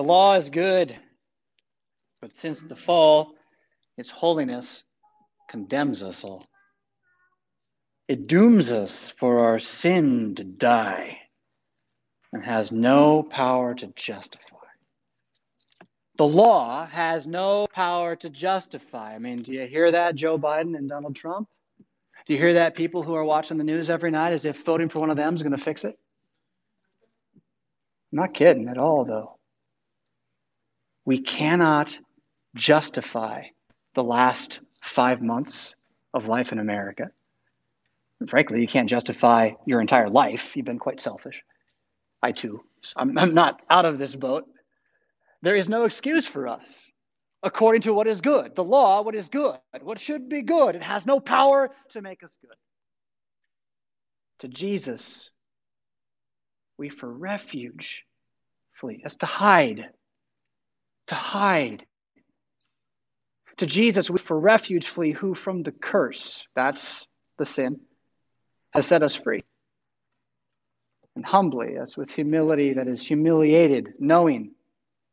The 0.00 0.04
law 0.04 0.36
is 0.36 0.48
good, 0.48 0.96
but 2.22 2.34
since 2.34 2.62
the 2.62 2.74
fall, 2.74 3.34
its 3.98 4.08
holiness 4.08 4.82
condemns 5.46 6.02
us 6.02 6.24
all. 6.24 6.46
It 8.08 8.26
dooms 8.26 8.72
us 8.72 9.10
for 9.18 9.40
our 9.40 9.58
sin 9.58 10.36
to 10.36 10.44
die 10.44 11.18
and 12.32 12.42
has 12.42 12.72
no 12.72 13.22
power 13.22 13.74
to 13.74 13.88
justify. 13.88 14.56
The 16.16 16.26
law 16.26 16.86
has 16.86 17.26
no 17.26 17.66
power 17.70 18.16
to 18.16 18.30
justify. 18.30 19.14
I 19.14 19.18
mean, 19.18 19.42
do 19.42 19.52
you 19.52 19.66
hear 19.66 19.92
that, 19.92 20.14
Joe 20.14 20.38
Biden 20.38 20.78
and 20.78 20.88
Donald 20.88 21.14
Trump? 21.14 21.46
Do 22.24 22.32
you 22.32 22.38
hear 22.38 22.54
that, 22.54 22.74
people 22.74 23.02
who 23.02 23.12
are 23.12 23.24
watching 23.24 23.58
the 23.58 23.64
news 23.64 23.90
every 23.90 24.10
night, 24.10 24.32
as 24.32 24.46
if 24.46 24.64
voting 24.64 24.88
for 24.88 25.00
one 25.00 25.10
of 25.10 25.18
them 25.18 25.34
is 25.34 25.42
going 25.42 25.54
to 25.54 25.62
fix 25.62 25.84
it? 25.84 25.98
I'm 27.34 28.20
not 28.20 28.32
kidding 28.32 28.66
at 28.68 28.78
all, 28.78 29.04
though. 29.04 29.36
We 31.10 31.18
cannot 31.18 31.98
justify 32.54 33.46
the 33.96 34.04
last 34.04 34.60
five 34.80 35.20
months 35.20 35.74
of 36.14 36.28
life 36.28 36.52
in 36.52 36.60
America. 36.60 37.10
And 38.20 38.30
frankly, 38.30 38.60
you 38.60 38.68
can't 38.68 38.88
justify 38.88 39.50
your 39.66 39.80
entire 39.80 40.08
life. 40.08 40.56
You've 40.56 40.66
been 40.66 40.78
quite 40.78 41.00
selfish. 41.00 41.42
I 42.22 42.30
too. 42.30 42.62
I'm, 42.94 43.18
I'm 43.18 43.34
not 43.34 43.60
out 43.68 43.86
of 43.86 43.98
this 43.98 44.14
boat. 44.14 44.44
There 45.42 45.56
is 45.56 45.68
no 45.68 45.82
excuse 45.82 46.28
for 46.28 46.46
us 46.46 46.88
according 47.42 47.82
to 47.82 47.92
what 47.92 48.06
is 48.06 48.20
good. 48.20 48.54
The 48.54 48.62
law, 48.62 49.02
what 49.02 49.16
is 49.16 49.28
good, 49.28 49.58
what 49.82 49.98
should 49.98 50.28
be 50.28 50.42
good. 50.42 50.76
It 50.76 50.82
has 50.84 51.06
no 51.06 51.18
power 51.18 51.72
to 51.88 52.02
make 52.02 52.22
us 52.22 52.38
good. 52.40 52.56
To 54.42 54.46
Jesus, 54.46 55.28
we 56.78 56.88
for 56.88 57.12
refuge 57.12 58.04
flee. 58.74 59.00
That's 59.02 59.16
to 59.16 59.26
hide. 59.26 59.88
To 61.10 61.16
hide. 61.16 61.86
To 63.56 63.66
Jesus, 63.66 64.08
we 64.08 64.18
for 64.18 64.38
refuge 64.38 64.86
flee, 64.86 65.10
who 65.10 65.34
from 65.34 65.64
the 65.64 65.72
curse, 65.72 66.46
that's 66.54 67.04
the 67.36 67.44
sin, 67.44 67.80
has 68.70 68.86
set 68.86 69.02
us 69.02 69.16
free. 69.16 69.42
And 71.16 71.26
humbly, 71.26 71.76
as 71.78 71.96
with 71.96 72.10
humility 72.10 72.74
that 72.74 72.86
is 72.86 73.04
humiliated, 73.04 73.94
knowing 73.98 74.52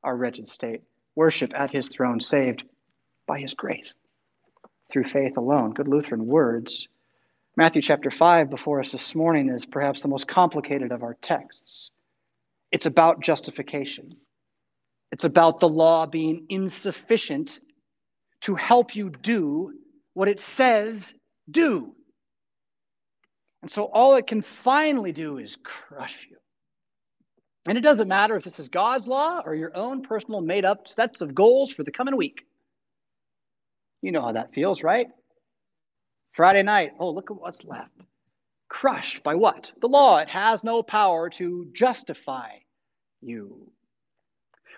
our 0.04 0.16
wretched 0.16 0.48
state, 0.48 0.82
worship 1.16 1.52
at 1.56 1.72
his 1.72 1.88
throne, 1.88 2.20
saved 2.20 2.64
by 3.26 3.40
his 3.40 3.56
grace 3.56 3.96
through 4.92 5.06
faith 5.06 5.36
alone. 5.36 5.74
Good 5.74 5.88
Lutheran 5.88 6.28
words. 6.28 6.88
Matthew 7.56 7.82
chapter 7.82 8.12
5 8.12 8.52
before 8.52 8.82
us 8.82 8.92
this 8.92 9.16
morning 9.16 9.50
is 9.50 9.66
perhaps 9.66 10.02
the 10.02 10.10
most 10.10 10.28
complicated 10.28 10.92
of 10.92 11.02
our 11.02 11.16
texts. 11.24 11.90
It's 12.72 12.86
about 12.86 13.22
justification. 13.22 14.12
It's 15.12 15.24
about 15.24 15.60
the 15.60 15.70
law 15.70 16.06
being 16.06 16.46
insufficient 16.50 17.60
to 18.42 18.56
help 18.56 18.96
you 18.96 19.10
do 19.10 19.74
what 20.14 20.28
it 20.28 20.40
says 20.40 21.14
do. 21.50 21.94
And 23.62 23.72
so 23.72 23.86
all 23.86 24.16
it 24.16 24.28
can 24.28 24.42
finally 24.42 25.12
do 25.12 25.38
is 25.38 25.58
crush 25.64 26.28
you. 26.30 26.38
And 27.68 27.78
it 27.78 27.82
doesn't 27.82 28.08
matter 28.08 28.36
if 28.36 28.44
this 28.44 28.60
is 28.60 28.70
God's 28.70 29.08
law 29.08 29.42
or 29.46 29.54
your 29.54 29.76
own 29.76 30.02
personal 30.02 30.42
made 30.42 30.64
up 30.64 30.88
sets 30.88 31.22
of 31.22 31.36
goals 31.36 31.72
for 31.72 31.84
the 31.84 31.92
coming 31.92 32.16
week. 32.16 32.46
You 34.02 34.12
know 34.12 34.22
how 34.22 34.34
that 34.34 34.54
feels, 34.54 34.84
right? 34.84 35.08
Friday 36.34 36.64
night, 36.64 36.92
oh, 37.00 37.10
look 37.10 37.32
at 37.32 37.38
what's 37.38 37.66
left. 37.66 37.92
Crushed 38.70 39.24
by 39.24 39.36
what? 39.36 39.72
The 39.82 39.88
law. 39.88 40.20
It 40.20 40.30
has 40.30 40.64
no 40.64 40.84
power 40.84 41.30
to 41.32 41.68
justify 41.74 42.50
you. 43.22 43.72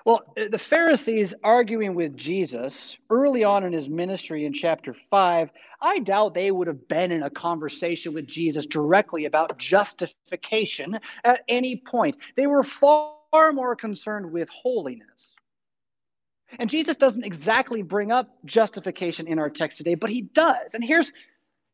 Well, 0.06 0.24
uh, 0.40 0.46
the 0.50 0.60
Pharisees 0.60 1.34
arguing 1.44 1.94
with 1.94 2.16
Jesus 2.16 2.98
early 3.10 3.44
on 3.44 3.64
in 3.64 3.74
his 3.74 3.90
ministry 3.90 4.46
in 4.46 4.54
chapter 4.54 4.94
5, 4.94 5.52
I 5.82 6.00
doubt 6.00 6.34
they 6.34 6.52
would 6.52 6.68
have 6.68 6.88
been 6.88 7.12
in 7.12 7.24
a 7.24 7.30
conversation 7.30 8.14
with 8.14 8.28
Jesus 8.28 8.66
directly 8.66 9.26
about 9.26 9.58
justification 9.58 11.00
at 11.24 11.42
any 11.48 11.76
point. 11.76 12.18
They 12.36 12.48
were 12.48 12.64
far 12.64 13.52
more 13.52 13.76
concerned 13.76 14.32
with 14.32 14.50
holiness. 14.50 15.36
And 16.58 16.70
Jesus 16.70 16.98
doesn't 16.98 17.24
exactly 17.24 17.84
bring 17.84 18.12
up 18.12 18.30
justification 18.46 19.28
in 19.28 19.38
our 19.38 19.50
text 19.50 19.78
today, 19.78 19.96
but 19.96 20.10
he 20.10 20.22
does. 20.22 20.74
And 20.74 20.84
here's 20.84 21.12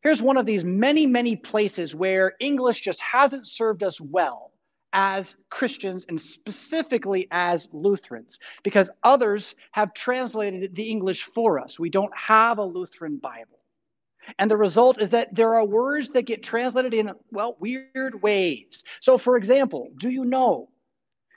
here's 0.02 0.22
one 0.22 0.38
of 0.38 0.46
these 0.46 0.66
many 0.66 1.06
many 1.06 1.38
places 1.38 1.96
where 1.96 2.34
English 2.41 2.81
just 2.81 3.00
hasn't 3.02 3.47
served 3.47 3.84
us 3.84 4.02
well 4.02 4.52
as 4.96 5.36
Christians 5.50 6.06
and 6.08 6.20
specifically 6.20 7.28
as 7.30 7.68
Lutherans, 7.74 8.40
because 8.64 8.90
others 9.04 9.54
have 9.74 9.94
translated 9.94 10.74
the 10.74 10.90
English 10.90 11.24
for 11.24 11.60
us. 11.60 11.78
We 11.78 11.90
don't 11.90 12.14
have 12.16 12.58
a 12.58 12.64
Lutheran 12.64 13.18
Bible. 13.18 13.60
And 14.40 14.50
the 14.50 14.58
result 14.58 15.00
is 15.02 15.12
that 15.12 15.36
there 15.36 15.54
are 15.56 15.66
words 15.66 16.10
that 16.12 16.24
get 16.24 16.42
translated 16.42 16.94
in, 16.94 17.12
well, 17.30 17.58
weird 17.60 18.24
ways. 18.24 18.84
So, 19.02 19.18
for 19.18 19.38
example, 19.38 19.90
do 20.00 20.10
you 20.10 20.24
know 20.26 20.70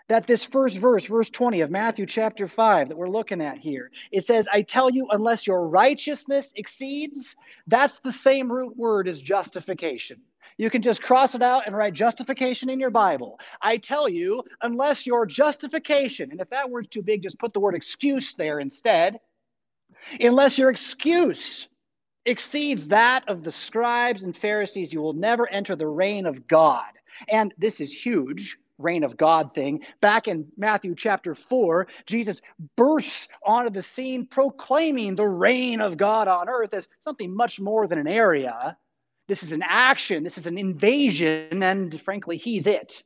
that 0.08 0.26
this 0.26 0.44
first 0.44 0.78
verse, 0.78 1.04
verse 1.04 1.28
20 1.28 1.60
of 1.60 1.70
Matthew 1.70 2.06
chapter 2.06 2.48
5, 2.48 2.88
that 2.88 2.96
we're 2.96 3.10
looking 3.10 3.42
at 3.42 3.58
here, 3.58 3.90
it 4.10 4.24
says, 4.24 4.48
I 4.50 4.62
tell 4.62 4.88
you, 4.88 5.08
unless 5.10 5.46
your 5.46 5.68
righteousness 5.68 6.52
exceeds, 6.56 7.36
that's 7.66 7.98
the 7.98 8.12
same 8.12 8.50
root 8.50 8.76
word 8.76 9.08
as 9.08 9.20
justification. 9.20 10.22
You 10.58 10.70
can 10.70 10.82
just 10.82 11.00
cross 11.00 11.36
it 11.36 11.42
out 11.42 11.66
and 11.66 11.76
write 11.76 11.94
justification 11.94 12.68
in 12.68 12.80
your 12.80 12.90
Bible. 12.90 13.38
I 13.62 13.76
tell 13.76 14.08
you, 14.08 14.42
unless 14.60 15.06
your 15.06 15.24
justification, 15.24 16.32
and 16.32 16.40
if 16.40 16.50
that 16.50 16.68
word's 16.68 16.88
too 16.88 17.02
big, 17.02 17.22
just 17.22 17.38
put 17.38 17.52
the 17.52 17.60
word 17.60 17.76
excuse 17.76 18.34
there 18.34 18.58
instead. 18.58 19.20
Unless 20.20 20.58
your 20.58 20.68
excuse 20.68 21.68
exceeds 22.26 22.88
that 22.88 23.28
of 23.28 23.44
the 23.44 23.52
scribes 23.52 24.24
and 24.24 24.36
Pharisees, 24.36 24.92
you 24.92 25.00
will 25.00 25.12
never 25.12 25.48
enter 25.48 25.76
the 25.76 25.86
reign 25.86 26.26
of 26.26 26.48
God. 26.48 26.92
And 27.28 27.54
this 27.56 27.80
is 27.80 27.92
huge 27.92 28.58
reign 28.78 29.04
of 29.04 29.16
God 29.16 29.54
thing. 29.54 29.84
Back 30.00 30.28
in 30.28 30.46
Matthew 30.56 30.94
chapter 30.96 31.34
4, 31.34 31.86
Jesus 32.06 32.40
bursts 32.76 33.28
onto 33.44 33.70
the 33.70 33.82
scene 33.82 34.26
proclaiming 34.26 35.14
the 35.14 35.26
reign 35.26 35.80
of 35.80 35.96
God 35.96 36.26
on 36.26 36.48
earth 36.48 36.74
as 36.74 36.88
something 37.00 37.34
much 37.34 37.60
more 37.60 37.86
than 37.86 37.98
an 37.98 38.08
area. 38.08 38.76
This 39.28 39.42
is 39.42 39.52
an 39.52 39.62
action, 39.62 40.24
this 40.24 40.38
is 40.38 40.46
an 40.46 40.56
invasion, 40.56 41.62
and 41.62 42.00
frankly, 42.00 42.38
he's 42.38 42.66
it. 42.66 43.04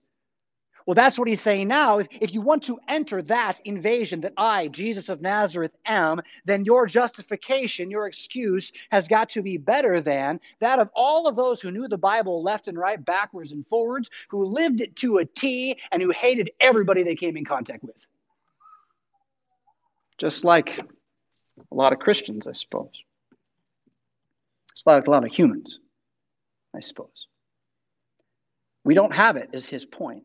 Well, 0.87 0.95
that's 0.95 1.19
what 1.19 1.29
he's 1.29 1.41
saying 1.41 1.69
now. 1.69 1.99
If, 1.99 2.09
if 2.21 2.35
you 2.35 2.41
want 2.41 2.65
to 2.65 2.79
enter 2.89 3.23
that 3.23 3.61
invasion 3.65 4.21
that 4.23 4.33
I, 4.37 4.69
Jesus 4.69 5.09
of 5.09 5.21
Nazareth, 5.21 5.75
am, 5.87 6.23
then 6.45 6.65
your 6.65 6.87
justification, 6.87 7.91
your 7.91 8.07
excuse, 8.07 8.73
has 8.91 9.07
got 9.07 9.29
to 9.31 9.43
be 9.43 9.57
better 9.57 10.01
than 10.01 10.41
that 10.61 10.79
of 10.79 10.91
all 10.95 11.29
of 11.29 11.37
those 11.37 11.61
who 11.61 11.71
knew 11.71 11.87
the 11.87 11.99
Bible 11.99 12.43
left 12.43 12.69
and 12.69 12.79
right, 12.79 13.03
backwards 13.05 13.53
and 13.53 13.67
forwards, 13.69 14.11
who 14.29 14.45
lived 14.45 14.81
it 14.81 14.97
to 14.97 15.19
a 15.19 15.25
T, 15.25 15.79
and 15.93 16.03
who 16.03 16.11
hated 16.11 16.51
everybody 16.61 17.03
they 17.03 17.17
came 17.17 17.37
in 17.37 17.45
contact 17.45 17.85
with. 17.85 17.97
Just 20.19 20.45
like 20.45 20.79
a 20.79 21.75
lot 21.75 21.93
of 21.93 21.99
Christians, 21.99 22.47
I 22.47 22.53
suppose. 22.53 22.91
It's 24.73 24.87
like 24.87 25.07
a 25.07 25.11
lot 25.11 25.25
of 25.25 25.33
humans. 25.33 25.79
I 26.75 26.81
suppose. 26.81 27.27
We 28.85 28.95
don't 28.95 29.15
have 29.15 29.37
it, 29.37 29.51
is 29.53 29.67
his 29.67 29.85
point. 29.85 30.25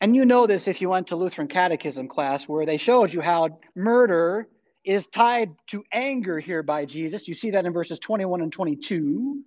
And 0.00 0.14
you 0.14 0.24
know 0.24 0.46
this 0.46 0.68
if 0.68 0.80
you 0.80 0.88
went 0.88 1.08
to 1.08 1.16
Lutheran 1.16 1.48
catechism 1.48 2.08
class, 2.08 2.48
where 2.48 2.66
they 2.66 2.76
showed 2.76 3.12
you 3.12 3.20
how 3.20 3.60
murder 3.74 4.48
is 4.84 5.06
tied 5.06 5.50
to 5.68 5.84
anger 5.92 6.38
here 6.38 6.62
by 6.62 6.84
Jesus. 6.84 7.26
You 7.26 7.34
see 7.34 7.50
that 7.50 7.64
in 7.64 7.72
verses 7.72 7.98
21 7.98 8.42
and 8.42 8.52
22. 8.52 9.42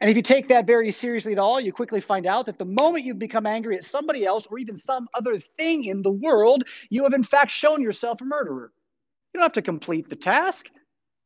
And 0.00 0.10
if 0.10 0.16
you 0.16 0.22
take 0.22 0.48
that 0.48 0.66
very 0.66 0.92
seriously 0.92 1.32
at 1.32 1.38
all, 1.38 1.60
you 1.60 1.72
quickly 1.72 2.00
find 2.00 2.26
out 2.26 2.46
that 2.46 2.58
the 2.58 2.64
moment 2.64 3.04
you 3.04 3.14
become 3.14 3.46
angry 3.46 3.76
at 3.76 3.84
somebody 3.84 4.24
else 4.24 4.46
or 4.46 4.58
even 4.58 4.76
some 4.76 5.08
other 5.14 5.40
thing 5.56 5.84
in 5.84 6.02
the 6.02 6.12
world, 6.12 6.64
you 6.90 7.02
have 7.04 7.12
in 7.12 7.24
fact 7.24 7.50
shown 7.50 7.82
yourself 7.82 8.20
a 8.20 8.24
murderer. 8.24 8.70
You 9.32 9.38
don't 9.38 9.44
have 9.44 9.52
to 9.54 9.62
complete 9.62 10.08
the 10.08 10.16
task. 10.16 10.66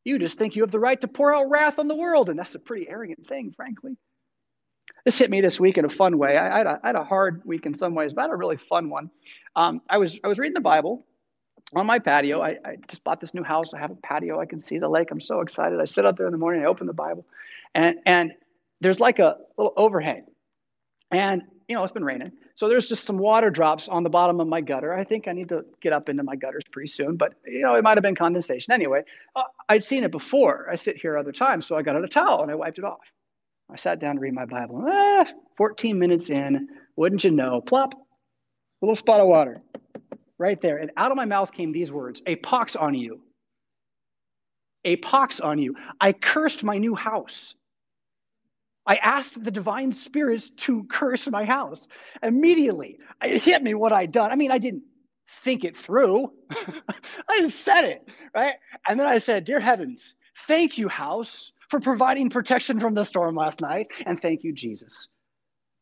You 0.03 0.17
just 0.17 0.37
think 0.37 0.55
you 0.55 0.63
have 0.63 0.71
the 0.71 0.79
right 0.79 0.99
to 1.01 1.07
pour 1.07 1.33
out 1.33 1.49
wrath 1.49 1.77
on 1.77 1.87
the 1.87 1.95
world. 1.95 2.29
And 2.29 2.39
that's 2.39 2.55
a 2.55 2.59
pretty 2.59 2.87
arrogant 2.87 3.27
thing, 3.27 3.53
frankly. 3.55 3.97
This 5.05 5.19
hit 5.19 5.29
me 5.29 5.39
this 5.39 5.59
week 5.59 5.77
in 5.77 5.85
a 5.85 5.89
fun 5.89 6.17
way. 6.17 6.35
I, 6.35 6.55
I, 6.55 6.57
had, 6.57 6.67
a, 6.67 6.79
I 6.83 6.87
had, 6.87 6.95
a 6.95 7.03
hard 7.03 7.43
week 7.45 7.67
in 7.67 7.75
some 7.75 7.93
ways, 7.93 8.11
but 8.11 8.21
I 8.21 8.23
had 8.23 8.31
a 8.31 8.35
really 8.35 8.57
fun 8.57 8.89
one. 8.89 9.11
Um, 9.55 9.81
I 9.87 9.99
was 9.99 10.19
I 10.23 10.27
was 10.27 10.39
reading 10.39 10.55
the 10.55 10.61
Bible 10.61 11.05
on 11.75 11.85
my 11.85 11.99
patio. 11.99 12.41
I, 12.41 12.57
I, 12.65 12.77
just 12.87 13.03
bought 13.03 13.21
this 13.21 13.33
new 13.33 13.43
house. 13.43 13.73
I 13.73 13.79
have 13.79 13.91
a 13.91 13.95
patio. 13.95 14.39
I 14.39 14.47
can 14.47 14.59
see 14.59 14.79
the 14.79 14.89
lake. 14.89 15.09
I'm 15.11 15.21
so 15.21 15.41
excited. 15.41 15.79
I 15.79 15.85
sit 15.85 16.05
out 16.05 16.17
there 16.17 16.25
in 16.25 16.31
the 16.31 16.39
morning. 16.39 16.63
I 16.63 16.65
open 16.65 16.87
the 16.87 16.93
Bible, 16.93 17.25
and 17.75 17.97
and 18.07 18.33
there's 18.81 18.99
like 18.99 19.19
a 19.19 19.37
little 19.57 19.73
overhang, 19.77 20.25
and 21.11 21.43
you 21.67 21.75
know 21.75 21.83
it's 21.83 21.93
been 21.93 22.03
raining, 22.03 22.31
so 22.55 22.67
there's 22.67 22.89
just 22.89 23.05
some 23.05 23.19
water 23.19 23.51
drops 23.51 23.87
on 23.87 24.01
the 24.01 24.09
bottom 24.09 24.39
of 24.39 24.47
my 24.47 24.59
gutter. 24.59 24.91
I 24.91 25.03
think 25.03 25.27
I 25.27 25.33
need 25.33 25.49
to 25.49 25.63
get 25.81 25.93
up 25.93 26.09
into 26.09 26.23
my 26.23 26.35
gutters 26.35 26.63
pretty 26.71 26.87
soon, 26.87 27.15
but 27.15 27.35
you 27.45 27.61
know 27.61 27.75
it 27.75 27.83
might 27.83 27.95
have 27.95 28.03
been 28.03 28.15
condensation. 28.15 28.73
Anyway, 28.73 29.03
uh, 29.35 29.43
I'd 29.69 29.83
seen 29.83 30.03
it 30.03 30.11
before. 30.11 30.67
I 30.71 30.75
sit 30.75 30.97
here 30.97 31.15
other 31.15 31.31
times, 31.31 31.67
so 31.67 31.77
I 31.77 31.83
got 31.83 31.95
out 31.95 32.03
a 32.03 32.07
towel 32.07 32.41
and 32.41 32.49
I 32.49 32.55
wiped 32.55 32.79
it 32.79 32.83
off. 32.83 33.11
I 33.71 33.77
sat 33.77 33.99
down 33.99 34.15
to 34.15 34.21
read 34.21 34.33
my 34.33 34.45
Bible. 34.45 34.85
Ah, 34.87 35.25
14 35.57 35.97
minutes 35.99 36.29
in, 36.29 36.67
wouldn't 36.95 37.23
you 37.23 37.31
know, 37.31 37.61
plop, 37.61 37.95
little 38.81 38.95
spot 38.95 39.19
of 39.21 39.27
water. 39.27 39.61
right 40.37 40.59
there. 40.61 40.77
And 40.77 40.91
out 40.97 41.11
of 41.11 41.17
my 41.17 41.25
mouth 41.25 41.51
came 41.51 41.71
these 41.71 41.91
words 41.91 42.21
A 42.27 42.35
pox 42.37 42.75
on 42.75 42.93
you. 42.95 43.21
A 44.85 44.97
pox 44.97 45.39
on 45.39 45.59
you. 45.59 45.75
I 45.99 46.13
cursed 46.13 46.63
my 46.63 46.77
new 46.77 46.95
house. 46.95 47.55
I 48.87 48.97
asked 48.97 49.43
the 49.43 49.51
divine 49.51 49.93
spirits 49.93 50.51
to 50.57 50.83
curse 50.85 51.27
my 51.27 51.45
house. 51.45 51.87
Immediately, 52.23 52.99
it 53.23 53.41
hit 53.43 53.63
me 53.63 53.73
what 53.73 53.93
I'd 53.93 54.11
done. 54.11 54.31
I 54.31 54.35
mean, 54.35 54.51
I 54.51 54.59
didn't 54.59 54.83
think 55.43 55.63
it 55.65 55.77
through, 55.77 56.31
I 57.29 57.41
just 57.41 57.61
said 57.61 57.83
it, 57.85 58.07
right? 58.35 58.55
And 58.87 58.99
then 58.99 59.07
I 59.07 59.17
said, 59.19 59.45
Dear 59.45 59.59
heavens, 59.59 60.15
thank 60.47 60.77
you, 60.77 60.87
house, 60.87 61.51
for 61.69 61.79
providing 61.79 62.29
protection 62.29 62.79
from 62.79 62.93
the 62.93 63.03
storm 63.03 63.35
last 63.35 63.61
night. 63.61 63.87
And 64.05 64.19
thank 64.19 64.43
you, 64.43 64.53
Jesus, 64.53 65.07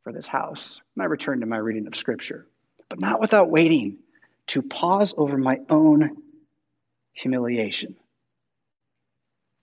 for 0.03 0.13
this 0.13 0.27
house. 0.27 0.81
And 0.95 1.03
I 1.03 1.05
returned 1.05 1.41
to 1.41 1.47
my 1.47 1.57
reading 1.57 1.87
of 1.87 1.95
scripture, 1.95 2.47
but 2.89 2.99
not 2.99 3.21
without 3.21 3.49
waiting 3.49 3.97
to 4.47 4.61
pause 4.61 5.13
over 5.17 5.37
my 5.37 5.59
own 5.69 6.17
humiliation 7.13 7.95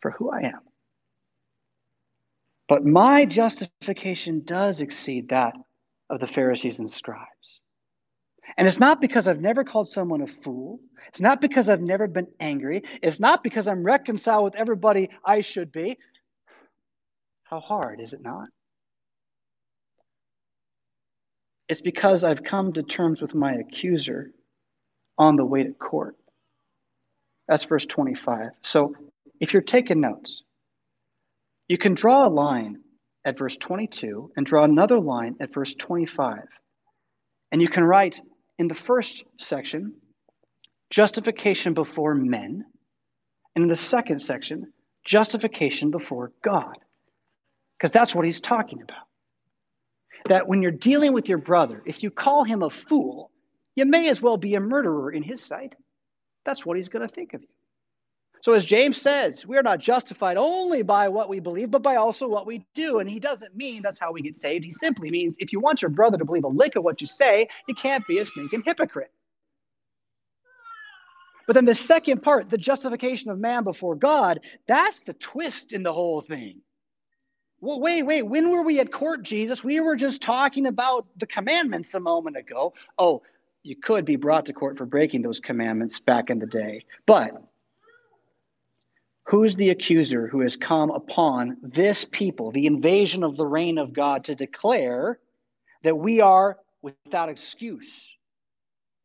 for 0.01 0.11
who 0.11 0.31
I 0.31 0.41
am. 0.41 0.61
But 2.69 2.85
my 2.85 3.25
justification 3.25 4.43
does 4.45 4.81
exceed 4.81 5.31
that 5.31 5.55
of 6.09 6.21
the 6.21 6.27
Pharisees 6.27 6.79
and 6.79 6.91
scribes. 6.91 7.60
And 8.61 8.69
it's 8.69 8.79
not 8.79 9.01
because 9.01 9.27
I've 9.27 9.41
never 9.41 9.65
called 9.65 9.89
someone 9.89 10.21
a 10.21 10.27
fool. 10.27 10.81
It's 11.09 11.21
not 11.23 11.41
because 11.41 11.71
I've 11.71 11.81
never 11.81 12.07
been 12.07 12.27
angry. 12.41 12.83
It's 13.03 13.19
not 13.19 13.43
because 13.43 13.67
I'm 13.67 13.83
reconciled 13.83 14.45
with 14.45 14.55
everybody 14.55 15.09
I 15.25 15.41
should 15.41 15.73
be. 15.73 15.97
How 17.45 17.61
hard, 17.61 18.03
is 18.03 18.13
it 18.13 18.21
not? 18.23 18.49
It's 21.71 21.81
because 21.81 22.23
I've 22.23 22.45
come 22.45 22.75
to 22.75 22.83
terms 22.83 23.23
with 23.23 23.35
my 23.35 23.55
accuser 23.55 24.31
on 25.17 25.37
the 25.37 25.45
way 25.47 25.63
to 25.63 25.73
court. 25.73 26.17
That's 27.49 27.65
verse 27.65 27.87
25. 27.87 28.51
So 28.61 28.95
if 29.41 29.55
you're 29.55 29.63
taking 29.63 30.03
notes, 30.03 30.43
you 31.67 31.79
can 31.79 31.95
draw 31.95 32.27
a 32.27 32.29
line 32.29 32.81
at 33.25 33.39
verse 33.39 33.57
22 33.57 34.33
and 34.37 34.45
draw 34.45 34.65
another 34.65 35.01
line 35.01 35.37
at 35.41 35.55
verse 35.55 35.73
25. 35.73 36.41
And 37.53 37.63
you 37.63 37.69
can 37.69 37.85
write 37.85 38.21
in 38.61 38.69
the 38.69 38.75
first 38.75 39.25
section, 39.39 39.95
justification 40.91 41.73
before 41.73 42.15
men, 42.15 42.63
and 43.57 43.63
in 43.63 43.69
the 43.71 43.75
second 43.75 44.21
section, 44.21 44.71
justification 45.03 45.91
before 45.91 46.31
God. 46.45 46.77
Because 47.79 47.91
that's 47.91 48.15
what 48.15 48.27
he's 48.27 48.43
talking 48.43 48.83
about. 48.83 49.07
That 50.29 50.47
when 50.47 50.61
you're 50.61 50.73
dealing 50.73 51.15
with 51.15 51.27
your 51.27 51.39
brother, 51.39 51.83
if 51.87 52.03
you 52.03 52.11
call 52.11 52.45
him 52.45 52.63
a 52.63 52.69
fool, 52.69 53.31
you 53.77 53.87
may 53.87 54.11
as 54.11 54.21
well 54.21 54.37
be 54.37 54.55
a 54.57 54.61
murderer 54.61 55.11
in 55.11 55.23
his 55.23 55.43
sight. 55.43 55.75
That's 56.45 56.67
what 56.67 56.77
he's 56.77 56.91
going 56.91 57.09
to 57.09 57.15
think 57.15 57.33
of 57.33 57.41
you. 57.41 57.49
So, 58.43 58.55
as 58.55 58.65
James 58.65 59.01
says, 59.01 59.45
we 59.45 59.59
are 59.59 59.63
not 59.63 59.81
justified 59.81 60.39
only 60.39 60.83
by 60.83 61.09
what 61.09 61.29
we 61.29 61.41
believe, 61.41 61.71
but 61.71 61.83
by 61.83 61.97
also 61.97 62.27
what 62.27 62.47
we 62.47 62.65
do. 62.75 62.99
And 62.99 63.11
he 63.11 63.21
doesn't 63.21 63.55
mean 63.55 63.83
that's 63.83 63.99
how 63.99 64.13
we 64.13 64.23
get 64.23 64.35
saved. 64.35 64.65
He 64.65 64.71
simply 64.71 65.11
means 65.11 65.37
if 65.39 65.53
you 65.53 65.61
want 65.61 65.83
your 65.83 65.91
brother 65.91 66.17
to 66.17 66.25
believe 66.25 66.45
a 66.45 66.49
lick 66.49 66.75
of 66.77 66.83
what 66.83 67.03
you 67.03 67.07
say, 67.07 67.49
you 67.69 67.75
can't 67.75 68.07
be 68.07 68.19
a 68.19 68.25
sneaking 68.25 68.63
hypocrite. 68.65 69.13
But 71.47 71.55
then 71.55 71.67
the 71.67 71.75
second 71.75 72.23
part, 72.23 72.49
the 72.49 72.57
justification 72.57 73.31
of 73.31 73.39
man 73.39 73.65
before 73.65 73.95
God, 73.95 74.41
that's 74.67 75.01
the 75.01 75.15
twist 75.15 75.73
in 75.73 75.83
the 75.83 75.93
whole 75.93 76.23
thing. 76.23 76.63
Well, 77.61 77.81
wait, 77.81 78.05
wait. 78.05 78.23
When 78.23 78.51
were 78.51 78.63
we 78.63 78.81
at 78.81 78.91
court, 78.91 79.23
Jesus? 79.23 79.63
We 79.63 79.81
were 79.81 79.97
just 79.97 80.23
talking 80.23 80.65
about 80.65 81.07
the 81.19 81.27
commandments 81.27 81.93
a 81.93 82.01
moment 82.01 82.37
ago. 82.37 82.73
Oh, 82.99 83.23
you 83.63 83.77
could 83.77 84.07
be 84.07 84.17
brought 84.17 84.47
to 84.47 84.55
court 84.55 84.79
for 84.79 84.87
breaking 84.87 85.21
those 85.21 85.41
commandments 85.41 86.01
back 86.01 86.31
in 86.31 86.39
the 86.39 86.47
day. 86.47 86.87
But 87.05 87.50
Who's 89.31 89.55
the 89.55 89.71
accuser 89.71 90.27
who 90.27 90.41
has 90.41 90.57
come 90.57 90.91
upon 90.91 91.57
this 91.63 92.05
people, 92.05 92.51
the 92.51 92.67
invasion 92.67 93.23
of 93.23 93.37
the 93.37 93.47
reign 93.47 93.79
of 93.79 93.93
God, 93.93 94.25
to 94.25 94.35
declare 94.35 95.21
that 95.85 95.97
we 95.97 96.21
are 96.21 96.59
without 96.83 97.29
excuse? 97.29 98.09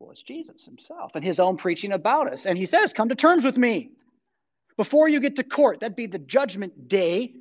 Well, 0.00 0.10
it's 0.10 0.24
Jesus 0.24 0.64
himself 0.64 1.12
and 1.14 1.24
his 1.24 1.38
own 1.38 1.56
preaching 1.56 1.92
about 1.92 2.32
us. 2.32 2.44
And 2.44 2.58
he 2.58 2.66
says, 2.66 2.92
Come 2.92 3.08
to 3.08 3.14
terms 3.14 3.44
with 3.44 3.56
me. 3.56 3.90
Before 4.76 5.08
you 5.08 5.20
get 5.20 5.36
to 5.36 5.44
court, 5.44 5.78
that'd 5.78 5.94
be 5.94 6.08
the 6.08 6.18
judgment 6.18 6.88
day, 6.88 7.32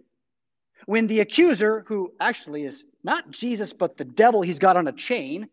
when 0.86 1.08
the 1.08 1.22
accuser, 1.22 1.84
who 1.88 2.14
actually 2.20 2.66
is 2.66 2.84
not 3.04 3.32
Jesus, 3.32 3.74
but 3.74 3.98
the 3.98 4.06
devil 4.06 4.44
he's 4.44 4.60
got 4.60 4.78
on 4.78 4.88
a 4.88 4.94
chain, 4.94 5.50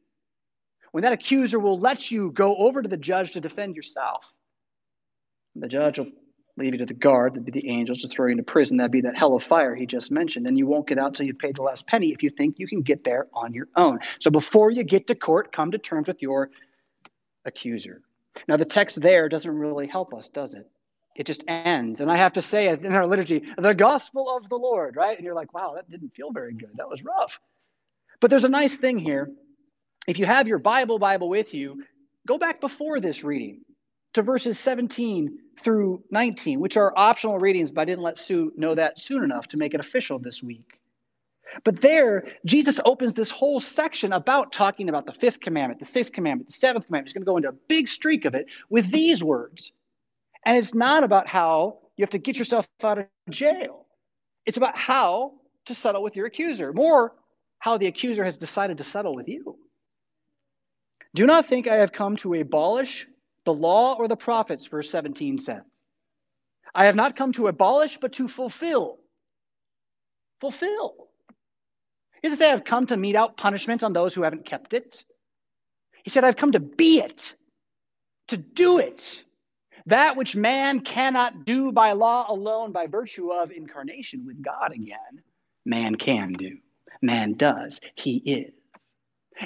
when 0.90 1.02
that 1.04 1.14
accuser 1.14 1.58
will 1.58 1.80
let 1.80 2.10
you 2.10 2.30
go 2.32 2.54
over 2.56 2.82
to 2.82 2.88
the 2.90 2.98
judge 2.98 3.32
to 3.32 3.40
defend 3.40 3.74
yourself. 3.74 4.22
The 5.56 5.68
judge 5.68 5.98
will 5.98 6.08
leave 6.56 6.74
you 6.74 6.78
to 6.78 6.86
the 6.86 6.94
guard, 6.94 7.32
that'd 7.32 7.44
be 7.44 7.52
the 7.52 7.68
angels, 7.70 8.02
to 8.02 8.08
throw 8.08 8.26
you 8.26 8.32
into 8.32 8.42
prison. 8.42 8.76
That'd 8.76 8.92
be 8.92 9.00
that 9.02 9.16
hell 9.16 9.34
of 9.34 9.42
fire 9.42 9.74
he 9.74 9.86
just 9.86 10.10
mentioned. 10.10 10.46
And 10.46 10.58
you 10.58 10.66
won't 10.66 10.86
get 10.86 10.98
out 10.98 11.14
till 11.14 11.26
you've 11.26 11.38
paid 11.38 11.56
the 11.56 11.62
last 11.62 11.86
penny 11.86 12.12
if 12.12 12.22
you 12.22 12.30
think 12.30 12.58
you 12.58 12.66
can 12.66 12.82
get 12.82 13.04
there 13.04 13.26
on 13.32 13.54
your 13.54 13.68
own. 13.74 14.00
So 14.20 14.30
before 14.30 14.70
you 14.70 14.84
get 14.84 15.06
to 15.06 15.14
court, 15.14 15.52
come 15.52 15.70
to 15.70 15.78
terms 15.78 16.08
with 16.08 16.20
your 16.20 16.50
accuser. 17.44 18.02
Now, 18.48 18.56
the 18.56 18.64
text 18.64 19.00
there 19.00 19.28
doesn't 19.28 19.50
really 19.50 19.86
help 19.86 20.14
us, 20.14 20.28
does 20.28 20.54
it? 20.54 20.68
It 21.14 21.26
just 21.26 21.44
ends. 21.46 22.00
And 22.00 22.10
I 22.10 22.16
have 22.16 22.34
to 22.34 22.42
say 22.42 22.68
in 22.68 22.92
our 22.94 23.06
liturgy, 23.06 23.42
the 23.58 23.74
gospel 23.74 24.34
of 24.34 24.48
the 24.48 24.56
Lord, 24.56 24.96
right? 24.96 25.16
And 25.16 25.24
you're 25.24 25.34
like, 25.34 25.52
wow, 25.52 25.74
that 25.74 25.90
didn't 25.90 26.14
feel 26.14 26.32
very 26.32 26.54
good. 26.54 26.70
That 26.76 26.88
was 26.88 27.02
rough. 27.02 27.38
But 28.20 28.30
there's 28.30 28.44
a 28.44 28.48
nice 28.48 28.76
thing 28.76 28.98
here. 28.98 29.30
If 30.06 30.18
you 30.18 30.26
have 30.26 30.48
your 30.48 30.58
Bible 30.58 30.98
Bible 30.98 31.28
with 31.28 31.52
you, 31.54 31.84
go 32.26 32.38
back 32.38 32.60
before 32.60 33.00
this 33.00 33.24
reading 33.24 33.60
to 34.14 34.22
verses 34.22 34.58
17 34.58 35.38
through 35.62 36.02
19, 36.10 36.60
which 36.60 36.76
are 36.76 36.92
optional 36.96 37.38
readings, 37.38 37.70
but 37.70 37.82
I 37.82 37.84
didn't 37.86 38.02
let 38.02 38.18
Sue 38.18 38.52
know 38.56 38.74
that 38.74 38.98
soon 38.98 39.22
enough 39.22 39.48
to 39.48 39.56
make 39.56 39.74
it 39.74 39.80
official 39.80 40.18
this 40.18 40.42
week. 40.42 40.78
But 41.64 41.80
there, 41.80 42.24
Jesus 42.46 42.80
opens 42.84 43.14
this 43.14 43.30
whole 43.30 43.60
section 43.60 44.12
about 44.12 44.52
talking 44.52 44.88
about 44.88 45.06
the 45.06 45.12
fifth 45.12 45.40
commandment, 45.40 45.80
the 45.80 45.86
sixth 45.86 46.12
commandment, 46.12 46.48
the 46.48 46.54
seventh 46.54 46.86
commandment. 46.86 47.08
He's 47.08 47.14
going 47.14 47.24
to 47.24 47.30
go 47.30 47.36
into 47.36 47.50
a 47.50 47.66
big 47.68 47.88
streak 47.88 48.24
of 48.24 48.34
it 48.34 48.46
with 48.70 48.90
these 48.90 49.22
words. 49.22 49.70
And 50.44 50.56
it's 50.56 50.74
not 50.74 51.04
about 51.04 51.28
how 51.28 51.78
you 51.96 52.02
have 52.02 52.10
to 52.10 52.18
get 52.18 52.38
yourself 52.38 52.66
out 52.82 52.98
of 52.98 53.06
jail, 53.30 53.86
it's 54.46 54.56
about 54.56 54.76
how 54.76 55.34
to 55.66 55.74
settle 55.74 56.02
with 56.02 56.16
your 56.16 56.26
accuser, 56.26 56.72
more 56.72 57.14
how 57.58 57.78
the 57.78 57.86
accuser 57.86 58.24
has 58.24 58.36
decided 58.36 58.78
to 58.78 58.84
settle 58.84 59.14
with 59.14 59.28
you. 59.28 59.56
Do 61.14 61.26
not 61.26 61.46
think 61.46 61.68
I 61.68 61.76
have 61.76 61.92
come 61.92 62.16
to 62.16 62.34
abolish 62.34 63.06
the 63.44 63.52
law 63.54 63.94
or 63.98 64.08
the 64.08 64.16
prophets, 64.16 64.66
verse 64.66 64.90
17 64.90 65.38
says. 65.38 65.62
I 66.74 66.86
have 66.86 66.96
not 66.96 67.16
come 67.16 67.32
to 67.32 67.48
abolish, 67.48 67.98
but 67.98 68.14
to 68.14 68.28
fulfill. 68.28 68.98
Fulfill. 70.40 71.08
He 72.22 72.28
doesn't 72.28 72.38
say, 72.38 72.50
I've 72.50 72.64
come 72.64 72.86
to 72.86 72.96
mete 72.96 73.16
out 73.16 73.36
punishment 73.36 73.82
on 73.82 73.92
those 73.92 74.14
who 74.14 74.22
haven't 74.22 74.46
kept 74.46 74.74
it. 74.74 75.04
He 76.04 76.10
said, 76.10 76.24
I've 76.24 76.36
come 76.36 76.52
to 76.52 76.60
be 76.60 77.00
it, 77.00 77.34
to 78.28 78.36
do 78.36 78.78
it. 78.78 79.22
That 79.86 80.16
which 80.16 80.36
man 80.36 80.80
cannot 80.80 81.44
do 81.44 81.72
by 81.72 81.92
law 81.92 82.26
alone, 82.28 82.72
by 82.72 82.86
virtue 82.86 83.32
of 83.32 83.50
incarnation 83.50 84.24
with 84.24 84.42
God 84.42 84.72
again, 84.72 85.22
man 85.66 85.96
can 85.96 86.32
do. 86.32 86.58
Man 87.00 87.34
does. 87.34 87.80
He 87.96 88.16
is. 88.16 88.52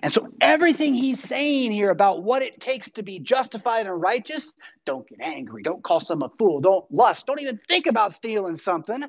And 0.02 0.12
so, 0.12 0.28
everything 0.40 0.94
he's 0.94 1.20
saying 1.20 1.72
here 1.72 1.90
about 1.90 2.22
what 2.22 2.42
it 2.42 2.60
takes 2.60 2.90
to 2.90 3.02
be 3.02 3.18
justified 3.18 3.86
and 3.86 4.00
righteous 4.00 4.52
don't 4.84 5.08
get 5.08 5.20
angry, 5.20 5.62
don't 5.62 5.82
call 5.82 6.00
someone 6.00 6.30
a 6.32 6.36
fool, 6.36 6.60
don't 6.60 6.84
lust, 6.90 7.26
don't 7.26 7.40
even 7.40 7.58
think 7.68 7.86
about 7.86 8.12
stealing 8.12 8.56
something. 8.56 9.02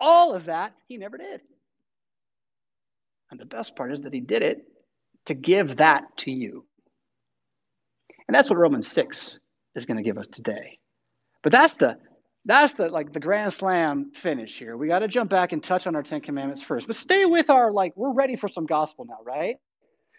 All 0.00 0.34
of 0.34 0.46
that, 0.46 0.72
he 0.86 0.96
never 0.96 1.18
did. 1.18 1.40
And 3.30 3.38
the 3.38 3.46
best 3.46 3.76
part 3.76 3.92
is 3.92 4.02
that 4.02 4.14
he 4.14 4.20
did 4.20 4.42
it 4.42 4.58
to 5.26 5.34
give 5.34 5.76
that 5.76 6.04
to 6.18 6.30
you. 6.30 6.64
And 8.26 8.34
that's 8.34 8.48
what 8.48 8.58
Romans 8.58 8.88
6 8.88 9.38
is 9.74 9.86
going 9.86 9.96
to 9.96 10.02
give 10.02 10.18
us 10.18 10.26
today. 10.28 10.78
But 11.42 11.52
that's 11.52 11.76
the 11.76 11.96
that's 12.44 12.74
the 12.74 12.88
like 12.88 13.12
the 13.12 13.20
grand 13.20 13.52
slam 13.52 14.12
finish 14.14 14.58
here. 14.58 14.76
We 14.76 14.88
got 14.88 15.00
to 15.00 15.08
jump 15.08 15.30
back 15.30 15.52
and 15.52 15.62
touch 15.62 15.86
on 15.86 15.94
our 15.94 16.02
10 16.02 16.22
commandments 16.22 16.62
first. 16.62 16.86
But 16.86 16.96
stay 16.96 17.24
with 17.26 17.50
our 17.50 17.72
like 17.72 17.92
we're 17.96 18.12
ready 18.12 18.36
for 18.36 18.48
some 18.48 18.66
gospel 18.66 19.04
now, 19.06 19.18
right? 19.24 19.56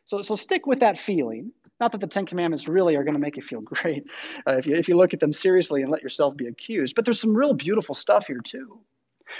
So, 0.09 0.23
so 0.23 0.35
stick 0.35 0.65
with 0.65 0.79
that 0.79 0.97
feeling. 0.97 1.51
Not 1.79 1.91
that 1.91 2.01
the 2.01 2.07
Ten 2.07 2.25
Commandments 2.25 2.67
really 2.67 2.95
are 2.95 3.03
going 3.03 3.13
to 3.13 3.19
make 3.19 3.37
you 3.37 3.43
feel 3.43 3.61
great 3.61 4.03
uh, 4.47 4.53
if, 4.53 4.65
you, 4.65 4.73
if 4.73 4.89
you 4.89 4.97
look 4.97 5.13
at 5.13 5.19
them 5.19 5.33
seriously 5.33 5.83
and 5.83 5.91
let 5.91 6.01
yourself 6.01 6.35
be 6.35 6.47
accused. 6.47 6.95
But 6.95 7.05
there's 7.05 7.21
some 7.21 7.35
real 7.35 7.53
beautiful 7.53 7.93
stuff 7.93 8.25
here, 8.25 8.41
too. 8.43 8.79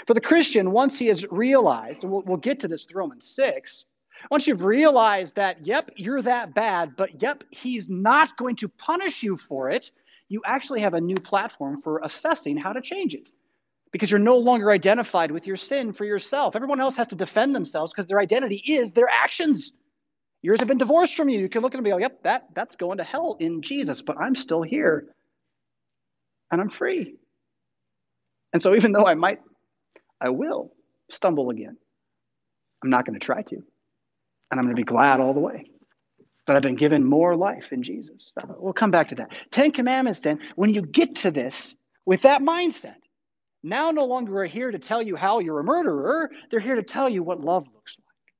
For 0.06 0.14
the 0.14 0.20
Christian, 0.20 0.70
once 0.70 0.96
he 0.96 1.08
has 1.08 1.26
realized, 1.32 2.04
and 2.04 2.12
we'll, 2.12 2.22
we'll 2.22 2.36
get 2.36 2.60
to 2.60 2.68
this 2.68 2.86
with 2.86 2.94
Romans 2.94 3.26
6, 3.34 3.84
once 4.30 4.46
you've 4.46 4.64
realized 4.64 5.34
that, 5.34 5.66
yep, 5.66 5.90
you're 5.96 6.22
that 6.22 6.54
bad, 6.54 6.94
but 6.96 7.20
yep, 7.20 7.42
he's 7.50 7.90
not 7.90 8.36
going 8.36 8.54
to 8.56 8.68
punish 8.68 9.24
you 9.24 9.36
for 9.36 9.70
it, 9.70 9.90
you 10.28 10.40
actually 10.46 10.82
have 10.82 10.94
a 10.94 11.00
new 11.00 11.16
platform 11.16 11.82
for 11.82 12.00
assessing 12.04 12.56
how 12.56 12.72
to 12.72 12.80
change 12.80 13.14
it. 13.14 13.28
Because 13.90 14.08
you're 14.08 14.20
no 14.20 14.36
longer 14.36 14.70
identified 14.70 15.32
with 15.32 15.48
your 15.48 15.56
sin 15.56 15.92
for 15.92 16.04
yourself. 16.04 16.54
Everyone 16.54 16.80
else 16.80 16.94
has 16.94 17.08
to 17.08 17.16
defend 17.16 17.56
themselves 17.56 17.92
because 17.92 18.06
their 18.06 18.20
identity 18.20 18.62
is 18.64 18.92
their 18.92 19.08
actions. 19.08 19.72
Yours 20.42 20.60
have 20.60 20.68
been 20.68 20.78
divorced 20.78 21.16
from 21.16 21.28
you. 21.28 21.38
You 21.38 21.48
can 21.48 21.62
look 21.62 21.74
at 21.74 21.78
them 21.78 21.84
and 21.84 21.90
be 21.90 21.92
like, 21.92 22.02
yep, 22.02 22.22
that, 22.22 22.46
that's 22.54 22.76
going 22.76 22.98
to 22.98 23.04
hell 23.04 23.36
in 23.40 23.62
Jesus, 23.62 24.02
but 24.02 24.18
I'm 24.18 24.34
still 24.34 24.62
here 24.62 25.06
and 26.50 26.60
I'm 26.60 26.70
free. 26.70 27.16
And 28.52 28.62
so 28.62 28.74
even 28.74 28.92
though 28.92 29.06
I 29.06 29.14
might, 29.14 29.40
I 30.20 30.30
will 30.30 30.72
stumble 31.10 31.50
again, 31.50 31.76
I'm 32.82 32.90
not 32.90 33.06
going 33.06 33.18
to 33.18 33.24
try 33.24 33.42
to. 33.42 33.56
And 33.56 34.58
I'm 34.58 34.64
going 34.64 34.74
to 34.74 34.80
be 34.80 34.84
glad 34.84 35.20
all 35.20 35.34
the 35.34 35.40
way 35.40 35.70
that 36.46 36.56
I've 36.56 36.62
been 36.62 36.74
given 36.74 37.04
more 37.04 37.36
life 37.36 37.72
in 37.72 37.82
Jesus. 37.82 38.32
We'll 38.58 38.72
come 38.72 38.90
back 38.90 39.08
to 39.08 39.14
that. 39.16 39.30
Ten 39.52 39.70
Commandments, 39.70 40.20
then, 40.20 40.40
when 40.56 40.74
you 40.74 40.82
get 40.82 41.14
to 41.16 41.30
this 41.30 41.76
with 42.06 42.22
that 42.22 42.40
mindset, 42.40 42.96
now 43.62 43.92
no 43.92 44.04
longer 44.06 44.38
are 44.38 44.46
here 44.46 44.70
to 44.70 44.78
tell 44.78 45.02
you 45.02 45.14
how 45.14 45.38
you're 45.38 45.60
a 45.60 45.64
murderer, 45.64 46.30
they're 46.50 46.58
here 46.58 46.74
to 46.74 46.82
tell 46.82 47.08
you 47.08 47.22
what 47.22 47.40
love 47.40 47.66
looks 47.72 47.96
like, 47.98 48.34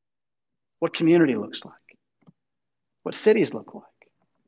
what 0.80 0.94
community 0.94 1.36
looks 1.36 1.64
like, 1.64 1.74
what 3.02 3.14
cities 3.14 3.54
look 3.54 3.74
like, 3.74 3.84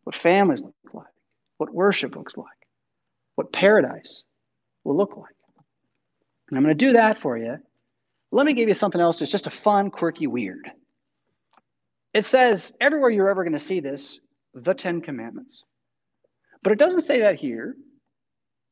what 0.05 0.17
families 0.17 0.63
look 0.63 0.75
like, 0.93 1.07
what 1.59 1.73
worship 1.73 2.17
looks 2.17 2.37
like, 2.37 2.47
what 3.35 3.53
paradise 3.53 4.25
will 4.85 4.97
look 4.97 5.17
like. 5.17 5.35
And 6.49 6.59
I'm 6.59 6.65
going 6.65 6.77
to 6.77 6.87
do 6.87 6.93
that 6.93 7.19
for 7.19 7.37
you. 7.37 7.57
Let 8.31 8.47
me 8.47 8.55
give 8.55 8.69
you 8.69 8.75
something 8.75 9.01
else 9.01 9.19
that's 9.19 9.31
just 9.31 9.47
a 9.47 9.51
fun, 9.51 9.91
quirky, 9.91 10.27
weird. 10.27 10.71
It 12.15 12.25
says 12.25 12.73
everywhere 12.81 13.11
you're 13.11 13.31
ever 13.31 13.45
going 13.45 13.53
to 13.55 13.59
see 13.59 13.81
this, 13.81 14.19
the 14.55 14.75
Ten 14.75 15.01
Commandments. 15.01 15.65
But 16.63 16.73
it 16.73 16.79
doesn't 16.79 17.03
say 17.03 17.21
that 17.21 17.37
here. 17.37 17.75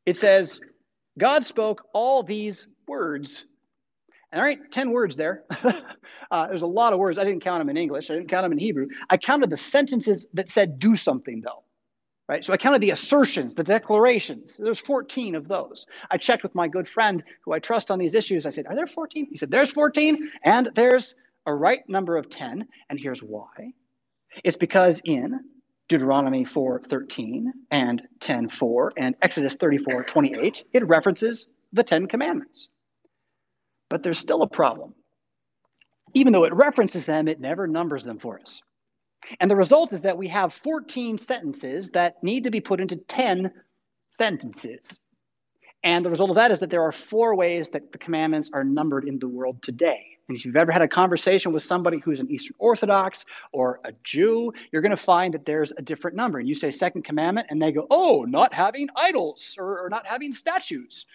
It 0.06 0.16
says, 0.16 0.60
God 1.18 1.44
spoke 1.44 1.84
all 1.92 2.22
these 2.22 2.66
words. 2.86 3.44
And 4.32 4.40
all 4.40 4.46
right, 4.46 4.58
10 4.70 4.90
words 4.92 5.16
there. 5.16 5.44
uh, 6.30 6.46
there's 6.46 6.62
a 6.62 6.66
lot 6.66 6.92
of 6.92 6.98
words. 6.98 7.18
I 7.18 7.24
didn't 7.24 7.42
count 7.42 7.60
them 7.60 7.68
in 7.68 7.76
English, 7.76 8.10
I 8.10 8.14
didn't 8.14 8.28
count 8.28 8.44
them 8.44 8.52
in 8.52 8.58
Hebrew. 8.58 8.86
I 9.08 9.16
counted 9.16 9.50
the 9.50 9.56
sentences 9.56 10.26
that 10.34 10.48
said 10.48 10.78
do 10.78 10.94
something, 10.96 11.40
though. 11.40 11.64
Right? 12.28 12.44
So 12.44 12.52
I 12.52 12.56
counted 12.58 12.80
the 12.80 12.90
assertions, 12.90 13.54
the 13.54 13.64
declarations. 13.64 14.56
There's 14.56 14.78
14 14.78 15.34
of 15.34 15.48
those. 15.48 15.84
I 16.12 16.16
checked 16.16 16.44
with 16.44 16.54
my 16.54 16.68
good 16.68 16.86
friend 16.86 17.24
who 17.44 17.52
I 17.52 17.58
trust 17.58 17.90
on 17.90 17.98
these 17.98 18.14
issues. 18.14 18.46
I 18.46 18.50
said, 18.50 18.66
Are 18.68 18.76
there 18.76 18.86
14? 18.86 19.26
He 19.28 19.36
said, 19.36 19.50
There's 19.50 19.72
14, 19.72 20.30
and 20.44 20.70
there's 20.76 21.16
a 21.46 21.54
right 21.54 21.80
number 21.88 22.16
of 22.16 22.30
10, 22.30 22.68
and 22.88 23.00
here's 23.00 23.20
why. 23.20 23.72
It's 24.44 24.56
because 24.56 25.00
in 25.04 25.40
Deuteronomy 25.88 26.44
4:13 26.44 27.46
and 27.72 28.02
10:4 28.20 28.90
and 28.96 29.16
Exodus 29.22 29.56
34:28, 29.56 30.62
it 30.72 30.86
references 30.86 31.48
the 31.72 31.82
10 31.82 32.06
commandments. 32.06 32.68
But 33.90 34.02
there's 34.02 34.18
still 34.18 34.42
a 34.42 34.48
problem. 34.48 34.94
Even 36.14 36.32
though 36.32 36.44
it 36.44 36.54
references 36.54 37.04
them, 37.04 37.28
it 37.28 37.40
never 37.40 37.66
numbers 37.66 38.04
them 38.04 38.18
for 38.18 38.40
us. 38.40 38.62
And 39.38 39.50
the 39.50 39.56
result 39.56 39.92
is 39.92 40.02
that 40.02 40.16
we 40.16 40.28
have 40.28 40.54
14 40.54 41.18
sentences 41.18 41.90
that 41.90 42.22
need 42.22 42.44
to 42.44 42.50
be 42.50 42.60
put 42.60 42.80
into 42.80 42.96
10 42.96 43.52
sentences. 44.10 44.98
And 45.82 46.04
the 46.04 46.10
result 46.10 46.30
of 46.30 46.36
that 46.36 46.50
is 46.50 46.60
that 46.60 46.70
there 46.70 46.82
are 46.82 46.92
four 46.92 47.36
ways 47.36 47.70
that 47.70 47.92
the 47.92 47.98
commandments 47.98 48.50
are 48.52 48.64
numbered 48.64 49.06
in 49.06 49.18
the 49.18 49.28
world 49.28 49.62
today. 49.62 50.06
And 50.28 50.36
if 50.36 50.44
you've 50.44 50.56
ever 50.56 50.70
had 50.70 50.82
a 50.82 50.88
conversation 50.88 51.52
with 51.52 51.62
somebody 51.62 51.98
who's 51.98 52.20
an 52.20 52.30
Eastern 52.30 52.54
Orthodox 52.58 53.24
or 53.52 53.80
a 53.84 53.92
Jew, 54.04 54.52
you're 54.70 54.82
going 54.82 54.90
to 54.90 54.96
find 54.96 55.34
that 55.34 55.44
there's 55.44 55.72
a 55.76 55.82
different 55.82 56.16
number. 56.16 56.38
And 56.38 56.46
you 56.46 56.54
say 56.54 56.70
second 56.70 57.02
commandment, 57.02 57.48
and 57.50 57.60
they 57.60 57.72
go, 57.72 57.86
oh, 57.90 58.24
not 58.28 58.54
having 58.54 58.88
idols 58.94 59.56
or, 59.58 59.86
or 59.86 59.88
not 59.88 60.06
having 60.06 60.32
statues. 60.32 61.06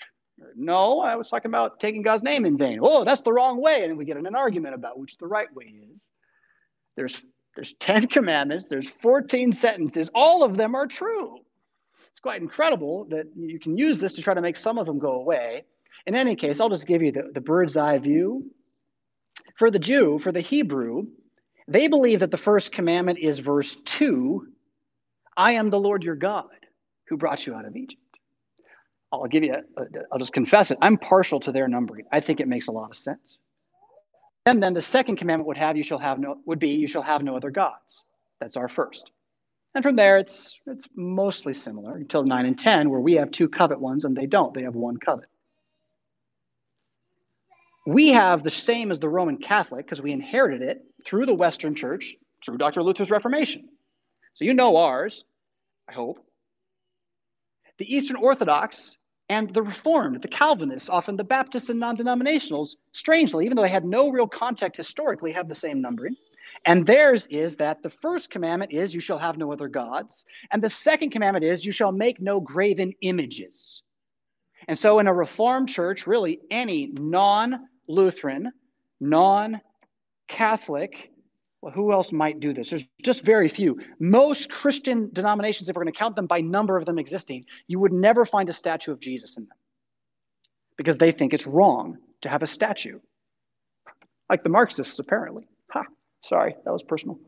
No, 0.56 1.00
I 1.00 1.15
was 1.15 1.30
talking 1.30 1.50
about 1.50 1.80
taking 1.80 2.01
God's 2.01 2.24
name 2.24 2.46
in 2.46 2.58
vain. 2.58 2.80
Oh, 2.82 3.04
that's 3.04 3.22
the 3.22 3.32
wrong 3.32 3.62
way. 3.62 3.86
And 3.86 3.98
we 3.98 4.06
get 4.06 4.18
in 4.18 4.25
an 4.25 4.36
argument 4.36 4.75
about 4.75 5.00
which 5.00 5.18
the 5.18 5.27
right 5.27 5.54
way 5.54 5.74
is. 5.94 6.08
There's 6.96 7.22
there's 7.56 7.74
10 7.80 8.08
commandments, 8.08 8.65
there's 8.65 8.89
14 9.01 9.54
sentences, 9.54 10.10
all 10.13 10.44
of 10.44 10.58
them 10.58 10.75
are 10.75 10.88
true. 10.88 11.38
It's 12.12 12.20
quite 12.20 12.42
incredible 12.42 13.06
that 13.10 13.27
you 13.36 13.60
can 13.60 13.77
use 13.77 14.00
this 14.00 14.13
to 14.15 14.22
try 14.22 14.34
to 14.34 14.42
make 14.42 14.58
some 14.58 14.77
of 14.77 14.86
them 14.86 15.00
go 15.00 15.13
away. 15.13 15.63
In 16.06 16.15
any 16.15 16.36
case, 16.36 16.60
I'll 16.60 16.70
just 16.70 16.88
give 16.88 17.01
you 17.01 17.12
the, 17.12 17.32
the 17.34 17.42
bird's 17.42 17.77
eye 17.77 17.98
view 17.98 18.51
for 19.56 19.72
the 19.72 19.80
Jew, 19.80 20.20
for 20.20 20.32
the 20.32 20.42
Hebrew, 20.42 21.08
they 21.68 21.88
believe 21.88 22.20
that 22.20 22.32
the 22.32 22.38
first 22.38 22.72
commandment 22.72 23.20
is 23.20 23.39
verse 23.39 23.75
2 23.86 24.48
I 25.38 25.54
am 25.54 25.70
the 25.70 25.80
Lord 25.80 26.04
your 26.04 26.15
God 26.15 26.46
who 27.08 27.18
brought 27.18 27.46
you 27.46 27.54
out 27.54 27.65
of 27.65 27.75
Egypt. 27.75 28.01
I'll 29.22 29.27
give 29.27 29.43
you, 29.43 29.55
I'll 30.12 30.19
just 30.19 30.34
confess 30.34 30.72
it. 30.72 30.77
I'm 30.81 30.98
partial 30.98 31.39
to 31.41 31.51
their 31.51 31.67
numbering. 31.67 32.05
I 32.12 32.19
think 32.19 32.39
it 32.39 32.48
makes 32.48 32.67
a 32.67 32.72
lot 32.72 32.89
of 32.89 32.95
sense. 32.95 33.39
And 34.45 34.62
then 34.62 34.74
the 34.74 34.81
second 34.81 35.17
commandment 35.17 35.48
would 35.48 35.57
have 35.57 35.75
you 35.75 35.84
shall 35.84 35.98
have 35.98 36.19
no 36.19 36.38
would 36.45 36.60
be 36.60 36.69
you 36.69 36.88
shall 36.88 37.01
have 37.01 37.24
no 37.24 37.36
other 37.36 37.50
gods. 37.50 38.03
That's 38.39 38.57
our 38.57 38.67
first. 38.67 39.10
And 39.74 39.84
from 39.84 39.95
there 39.95 40.17
it's 40.17 40.60
it's 40.67 40.88
mostly 40.95 41.53
similar 41.53 41.95
until 41.95 42.24
9 42.24 42.45
and 42.45 42.57
10 42.57 42.89
where 42.89 43.00
we 43.00 43.13
have 43.13 43.31
two 43.31 43.50
covet 43.50 43.79
ones 43.79 44.05
and 44.05 44.15
they 44.15 44.27
don't. 44.27 44.53
They 44.53 44.63
have 44.63 44.75
one 44.75 44.98
covet. 44.98 45.29
We 47.88 48.10
have 48.10 48.43
the 48.43 48.50
same 48.50 48.91
as 48.91 49.00
the 49.00 49.10
Roman 49.10 49.38
Catholic 49.38 49.86
because 49.86 50.01
we 50.01 50.12
inherited 50.12 50.62
it 50.62 50.84
through 51.05 51.27
the 51.27 51.36
Western 51.36 51.75
Church, 51.75 52.15
through 52.43 52.57
Dr. 52.57 52.81
Luther's 52.81 53.12
Reformation. 53.12 53.69
So 54.36 54.45
you 54.45 54.53
know 54.53 54.77
ours, 54.77 55.24
I 55.88 55.93
hope. 55.93 56.17
The 57.77 57.95
Eastern 57.95 58.17
Orthodox 58.17 58.98
and 59.29 59.53
the 59.53 59.63
Reformed, 59.63 60.22
the 60.22 60.27
Calvinists, 60.27 60.89
often 60.89 61.15
the 61.15 61.24
Baptists 61.24 61.70
and 61.70 61.79
non 61.79 61.98
denominationals, 61.98 62.75
strangely, 62.91 63.46
even 63.46 63.55
though 63.55 63.63
they 63.63 63.70
had 63.70 63.86
no 63.86 64.10
real 64.10 64.27
contact 64.27 64.77
historically, 64.77 65.32
have 65.32 65.48
the 65.48 65.55
same 65.55 65.82
numbering. 65.82 66.15
And 66.65 66.86
theirs 66.86 67.27
is 67.27 67.58
that 67.58 67.82
the 67.84 67.89
first 67.89 68.29
commandment 68.29 68.72
is, 68.72 68.94
You 68.94 69.00
shall 69.00 69.17
have 69.17 69.38
no 69.38 69.51
other 69.51 69.67
gods. 69.67 70.25
And 70.51 70.63
the 70.63 70.70
second 70.70 71.12
commandment 71.12 71.46
is, 71.46 71.65
You 71.65 71.72
shall 71.72 71.91
make 71.91 72.22
no 72.22 72.39
graven 72.39 72.94
images. 73.01 73.82
And 74.67 74.77
so, 74.77 75.00
in 75.00 75.08
a 75.08 75.13
Reformed 75.13 75.70
church, 75.70 76.08
really 76.08 76.39
any 76.50 76.88
non 76.94 77.67
Lutheran, 77.88 78.51
non 79.00 79.62
Catholic, 80.27 81.12
well, 81.65 81.74
who 81.74 81.91
else 81.91 82.12
might 82.12 82.39
do 82.39 82.53
this? 82.53 82.69
There's 82.69 82.86
just 83.01 83.25
very 83.25 83.50
few. 83.50 83.81
Most 84.00 84.51
Christian 84.51 85.10
denominations, 85.12 85.67
if 85.67 85.75
we're 85.75 85.81
going 85.81 85.91
to 85.91 85.98
count 85.98 86.15
them 86.15 86.27
by 86.27 86.41
number 86.41 86.77
of 86.77 86.86
them 86.86 87.00
existing, 87.00 87.45
you 87.65 87.79
would 87.79 87.91
never 87.91 88.24
find 88.24 88.50
a 88.50 88.53
statue 88.53 88.91
of 88.91 89.00
Jesus 89.00 89.36
in 89.36 89.45
them 89.45 89.57
because 90.77 91.00
they 91.00 91.12
think 91.12 91.34
it's 91.34 91.48
wrong 91.48 91.98
to 92.22 92.29
have 92.29 92.43
a 92.43 92.48
statue. 92.48 93.00
Like 94.29 94.43
the 94.43 94.50
Marxists, 94.50 95.00
apparently. 95.00 95.48
Ha, 95.72 95.86
sorry, 96.22 96.55
that 96.65 96.72
was 96.72 96.84
personal. 96.84 97.19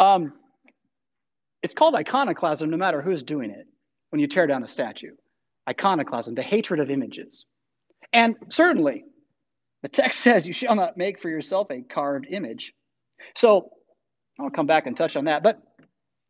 Um, 0.00 0.32
it's 1.62 1.74
called 1.74 1.94
iconoclasm 1.94 2.70
no 2.70 2.78
matter 2.78 3.02
who's 3.02 3.22
doing 3.22 3.50
it 3.50 3.66
when 4.08 4.18
you 4.18 4.28
tear 4.28 4.46
down 4.46 4.62
a 4.62 4.68
statue. 4.68 5.12
Iconoclasm, 5.68 6.34
the 6.34 6.42
hatred 6.42 6.80
of 6.80 6.88
images. 6.88 7.44
And 8.14 8.34
certainly, 8.48 9.04
the 9.82 9.90
text 9.90 10.20
says, 10.22 10.46
You 10.46 10.54
shall 10.54 10.74
not 10.74 10.96
make 10.96 11.20
for 11.20 11.28
yourself 11.28 11.70
a 11.70 11.82
carved 11.82 12.28
image. 12.30 12.72
So 13.34 13.70
I'll 14.38 14.50
come 14.50 14.66
back 14.66 14.86
and 14.86 14.96
touch 14.96 15.16
on 15.16 15.24
that. 15.24 15.42
But 15.42 15.60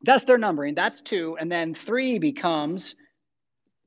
that's 0.03 0.25
their 0.25 0.39
numbering. 0.39 0.75
That's 0.75 1.01
two. 1.01 1.37
And 1.41 1.51
then 1.51 1.75
three 1.75 2.19
becomes, 2.19 2.95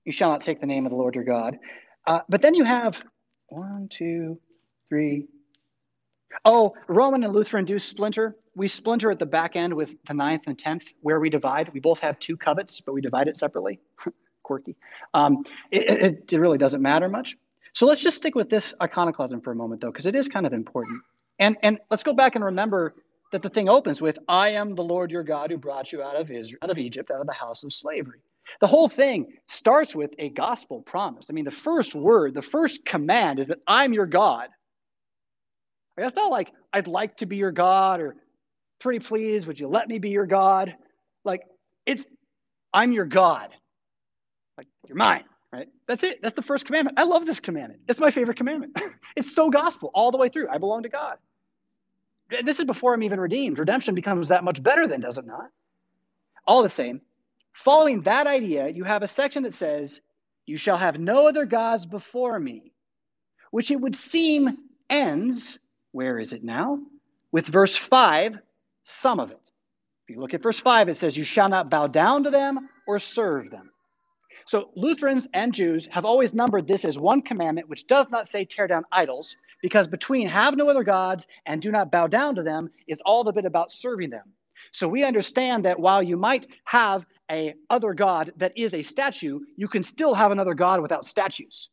You 0.05 0.11
shall 0.11 0.29
not 0.31 0.41
take 0.41 0.59
the 0.59 0.67
name 0.67 0.85
of 0.85 0.91
the 0.91 0.97
Lord 0.97 1.15
your 1.15 1.23
God. 1.23 1.57
Uh, 2.05 2.19
but 2.29 2.41
then 2.41 2.53
you 2.53 2.63
have 2.63 3.01
one, 3.47 3.87
two, 3.89 4.39
three. 4.89 5.27
Oh, 6.45 6.73
Roman 6.87 7.23
and 7.23 7.33
Lutheran 7.33 7.65
do 7.65 7.77
splinter. 7.77 8.35
We 8.55 8.67
splinter 8.67 9.11
at 9.11 9.19
the 9.19 9.25
back 9.25 9.55
end 9.55 9.73
with 9.73 9.89
the 10.07 10.13
ninth 10.13 10.43
and 10.47 10.57
tenth, 10.57 10.87
where 11.01 11.19
we 11.19 11.29
divide. 11.29 11.71
We 11.73 11.79
both 11.79 11.99
have 11.99 12.19
two 12.19 12.37
covets, 12.37 12.81
but 12.81 12.93
we 12.93 13.01
divide 13.01 13.27
it 13.27 13.35
separately. 13.35 13.79
Quirky. 14.43 14.75
Um, 15.13 15.43
it, 15.71 15.89
it, 15.89 16.33
it 16.33 16.37
really 16.37 16.57
doesn't 16.57 16.81
matter 16.81 17.07
much. 17.07 17.37
So 17.73 17.85
let's 17.85 18.01
just 18.01 18.17
stick 18.17 18.35
with 18.35 18.49
this 18.49 18.73
iconoclasm 18.81 19.41
for 19.41 19.51
a 19.51 19.55
moment, 19.55 19.81
though, 19.81 19.91
because 19.91 20.05
it 20.05 20.15
is 20.15 20.27
kind 20.27 20.45
of 20.45 20.51
important. 20.53 21.01
And, 21.41 21.57
and 21.63 21.79
let's 21.89 22.03
go 22.03 22.13
back 22.13 22.35
and 22.35 22.45
remember 22.45 22.93
that 23.31 23.41
the 23.41 23.49
thing 23.49 23.67
opens 23.67 23.99
with, 23.99 24.19
I 24.29 24.49
am 24.49 24.75
the 24.75 24.83
Lord 24.83 25.09
your 25.09 25.23
God 25.23 25.49
who 25.49 25.57
brought 25.57 25.91
you 25.91 26.03
out 26.03 26.15
of 26.15 26.29
Israel, 26.29 26.59
out 26.63 26.69
of 26.69 26.77
Egypt, 26.77 27.09
out 27.09 27.19
of 27.19 27.27
the 27.27 27.33
house 27.33 27.63
of 27.63 27.73
slavery. 27.73 28.19
The 28.59 28.67
whole 28.67 28.87
thing 28.87 29.33
starts 29.47 29.95
with 29.95 30.11
a 30.19 30.29
gospel 30.29 30.81
promise. 30.81 31.27
I 31.29 31.33
mean, 31.33 31.45
the 31.45 31.51
first 31.51 31.95
word, 31.95 32.35
the 32.35 32.43
first 32.43 32.85
command 32.85 33.39
is 33.39 33.47
that 33.47 33.57
I'm 33.67 33.91
your 33.91 34.05
God. 34.05 34.49
That's 35.97 36.15
not 36.15 36.29
like, 36.29 36.51
I'd 36.71 36.87
like 36.87 37.17
to 37.17 37.25
be 37.25 37.37
your 37.37 37.51
God 37.51 38.01
or 38.01 38.15
pretty 38.79 38.99
please, 38.99 39.47
would 39.47 39.59
you 39.59 39.67
let 39.67 39.87
me 39.87 39.97
be 39.97 40.09
your 40.09 40.27
God? 40.27 40.75
Like, 41.25 41.41
it's, 41.87 42.05
I'm 42.73 42.91
your 42.91 43.05
God. 43.05 43.49
Like, 44.57 44.67
you're 44.87 44.97
mine 44.97 45.23
right? 45.53 45.67
That's 45.87 46.03
it. 46.03 46.21
That's 46.21 46.33
the 46.33 46.41
first 46.41 46.65
commandment. 46.65 46.99
I 46.99 47.03
love 47.03 47.25
this 47.25 47.39
commandment. 47.39 47.81
It's 47.87 47.99
my 47.99 48.11
favorite 48.11 48.37
commandment. 48.37 48.79
it's 49.15 49.35
so 49.35 49.49
gospel 49.49 49.91
all 49.93 50.11
the 50.11 50.17
way 50.17 50.29
through. 50.29 50.47
I 50.49 50.57
belong 50.57 50.83
to 50.83 50.89
God. 50.89 51.17
This 52.43 52.59
is 52.59 52.65
before 52.65 52.93
I'm 52.93 53.03
even 53.03 53.19
redeemed. 53.19 53.59
Redemption 53.59 53.95
becomes 53.95 54.29
that 54.29 54.43
much 54.43 54.61
better 54.63 54.87
then, 54.87 55.01
does 55.01 55.17
it 55.17 55.25
not? 55.25 55.49
All 56.47 56.63
the 56.63 56.69
same, 56.69 57.01
following 57.53 58.01
that 58.01 58.27
idea, 58.27 58.69
you 58.69 58.83
have 58.83 59.03
a 59.03 59.07
section 59.07 59.43
that 59.43 59.53
says, 59.53 60.01
You 60.45 60.57
shall 60.57 60.77
have 60.77 60.99
no 60.99 61.27
other 61.27 61.45
gods 61.45 61.85
before 61.85 62.39
me, 62.39 62.71
which 63.51 63.69
it 63.69 63.79
would 63.79 63.95
seem 63.95 64.57
ends, 64.89 65.59
where 65.91 66.19
is 66.19 66.33
it 66.33 66.43
now? 66.43 66.79
With 67.31 67.47
verse 67.47 67.75
5 67.75 68.37
some 68.83 69.19
of 69.19 69.31
it. 69.31 69.39
If 70.07 70.15
you 70.15 70.21
look 70.21 70.33
at 70.33 70.41
verse 70.43 70.59
5, 70.59 70.89
it 70.89 70.95
says, 70.95 71.15
You 71.15 71.23
shall 71.23 71.49
not 71.49 71.69
bow 71.69 71.87
down 71.87 72.23
to 72.23 72.31
them 72.31 72.69
or 72.87 72.99
serve 72.99 73.49
them. 73.51 73.69
So 74.45 74.71
Lutherans 74.75 75.27
and 75.33 75.53
Jews 75.53 75.87
have 75.91 76.03
always 76.05 76.33
numbered 76.33 76.67
this 76.67 76.83
as 76.83 76.97
one 76.97 77.21
commandment, 77.21 77.69
which 77.69 77.87
does 77.87 78.09
not 78.09 78.27
say 78.27 78.43
tear 78.43 78.67
down 78.67 78.85
idols, 78.91 79.35
because 79.61 79.87
between 79.87 80.27
have 80.27 80.55
no 80.55 80.69
other 80.69 80.83
gods 80.83 81.27
and 81.45 81.61
do 81.61 81.71
not 81.71 81.91
bow 81.91 82.07
down 82.07 82.35
to 82.35 82.43
them 82.43 82.69
is 82.87 83.01
all 83.05 83.23
the 83.23 83.31
bit 83.31 83.45
about 83.45 83.71
serving 83.71 84.09
them. 84.09 84.33
So 84.71 84.87
we 84.87 85.03
understand 85.03 85.65
that 85.65 85.79
while 85.79 86.01
you 86.01 86.17
might 86.17 86.47
have 86.65 87.05
a 87.29 87.53
other 87.69 87.93
god 87.93 88.33
that 88.37 88.53
is 88.57 88.73
a 88.73 88.83
statue, 88.83 89.39
you 89.55 89.67
can 89.67 89.83
still 89.83 90.13
have 90.13 90.31
another 90.31 90.53
god 90.53 90.81
without 90.81 91.05
statues. 91.05 91.69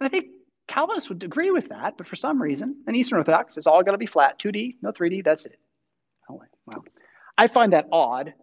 And 0.00 0.06
I 0.06 0.10
think 0.10 0.26
Calvinists 0.66 1.08
would 1.08 1.22
agree 1.22 1.50
with 1.50 1.68
that, 1.70 1.96
but 1.96 2.06
for 2.06 2.16
some 2.16 2.40
reason, 2.40 2.82
in 2.86 2.94
Eastern 2.94 3.18
Orthodox, 3.18 3.56
it's 3.56 3.66
all 3.66 3.82
going 3.82 3.94
to 3.94 3.98
be 3.98 4.06
flat 4.06 4.38
2D, 4.38 4.76
no 4.82 4.92
3D, 4.92 5.24
that's 5.24 5.46
it. 5.46 5.58
Oh, 6.30 6.42
wow. 6.66 6.84
I 7.36 7.48
find 7.48 7.72
that 7.72 7.88
odd 7.90 8.34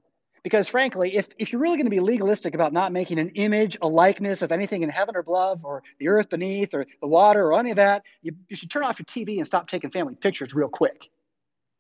because, 0.46 0.68
frankly, 0.68 1.16
if, 1.16 1.28
if 1.40 1.52
you're 1.52 1.60
really 1.60 1.76
going 1.76 1.88
to 1.88 1.90
be 1.90 2.00
legalistic 2.00 2.54
about 2.54 2.72
not 2.72 2.92
making 2.92 3.18
an 3.18 3.30
image, 3.30 3.80
a 3.82 3.88
likeness 3.88 4.44
of 4.44 4.52
anything 4.52 4.84
in 4.84 4.90
heaven 4.90 5.16
or 5.16 5.22
above, 5.22 5.66
or 5.66 5.82
the 5.98 6.08
earth 6.08 6.30
beneath, 6.30 6.76
or 6.76 6.86
the 7.02 7.08
water, 7.08 7.48
or 7.48 7.60
any 7.60 7.72
of 7.72 7.78
that, 7.78 8.04
you, 8.22 8.32
you 8.48 8.56
should 8.56 8.70
turn 8.70 8.84
off 8.84 9.00
your 9.00 9.08
TV 9.08 9.38
and 9.38 9.48
stop 9.48 9.68
taking 9.68 9.90
family 9.90 10.14
pictures 10.14 10.54
real 10.54 10.68
quick. 10.68 11.10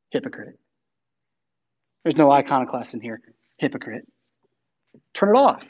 Hypocrite. 0.09 0.57
There's 2.03 2.17
no 2.17 2.31
iconoclast 2.31 2.95
in 2.95 3.01
here. 3.01 3.21
Hypocrite. 3.57 4.07
Turn 5.13 5.29
it 5.29 5.37
off. 5.37 5.63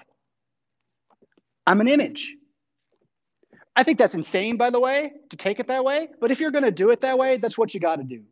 I'm 1.67 1.81
an 1.81 1.89
image. 1.89 2.33
I 3.75 3.83
think 3.83 3.97
that's 3.97 4.15
insane, 4.15 4.55
by 4.55 4.69
the 4.69 4.79
way, 4.79 5.11
to 5.31 5.35
take 5.35 5.59
it 5.59 5.67
that 5.67 5.83
way. 5.83 6.07
But 6.21 6.31
if 6.31 6.39
you're 6.39 6.51
going 6.51 6.63
to 6.63 6.71
do 6.71 6.91
it 6.91 7.01
that 7.01 7.17
way, 7.17 7.39
that's 7.39 7.57
what 7.57 7.73
you 7.73 7.81
got 7.81 7.97
to 7.97 8.05
do. 8.05 8.23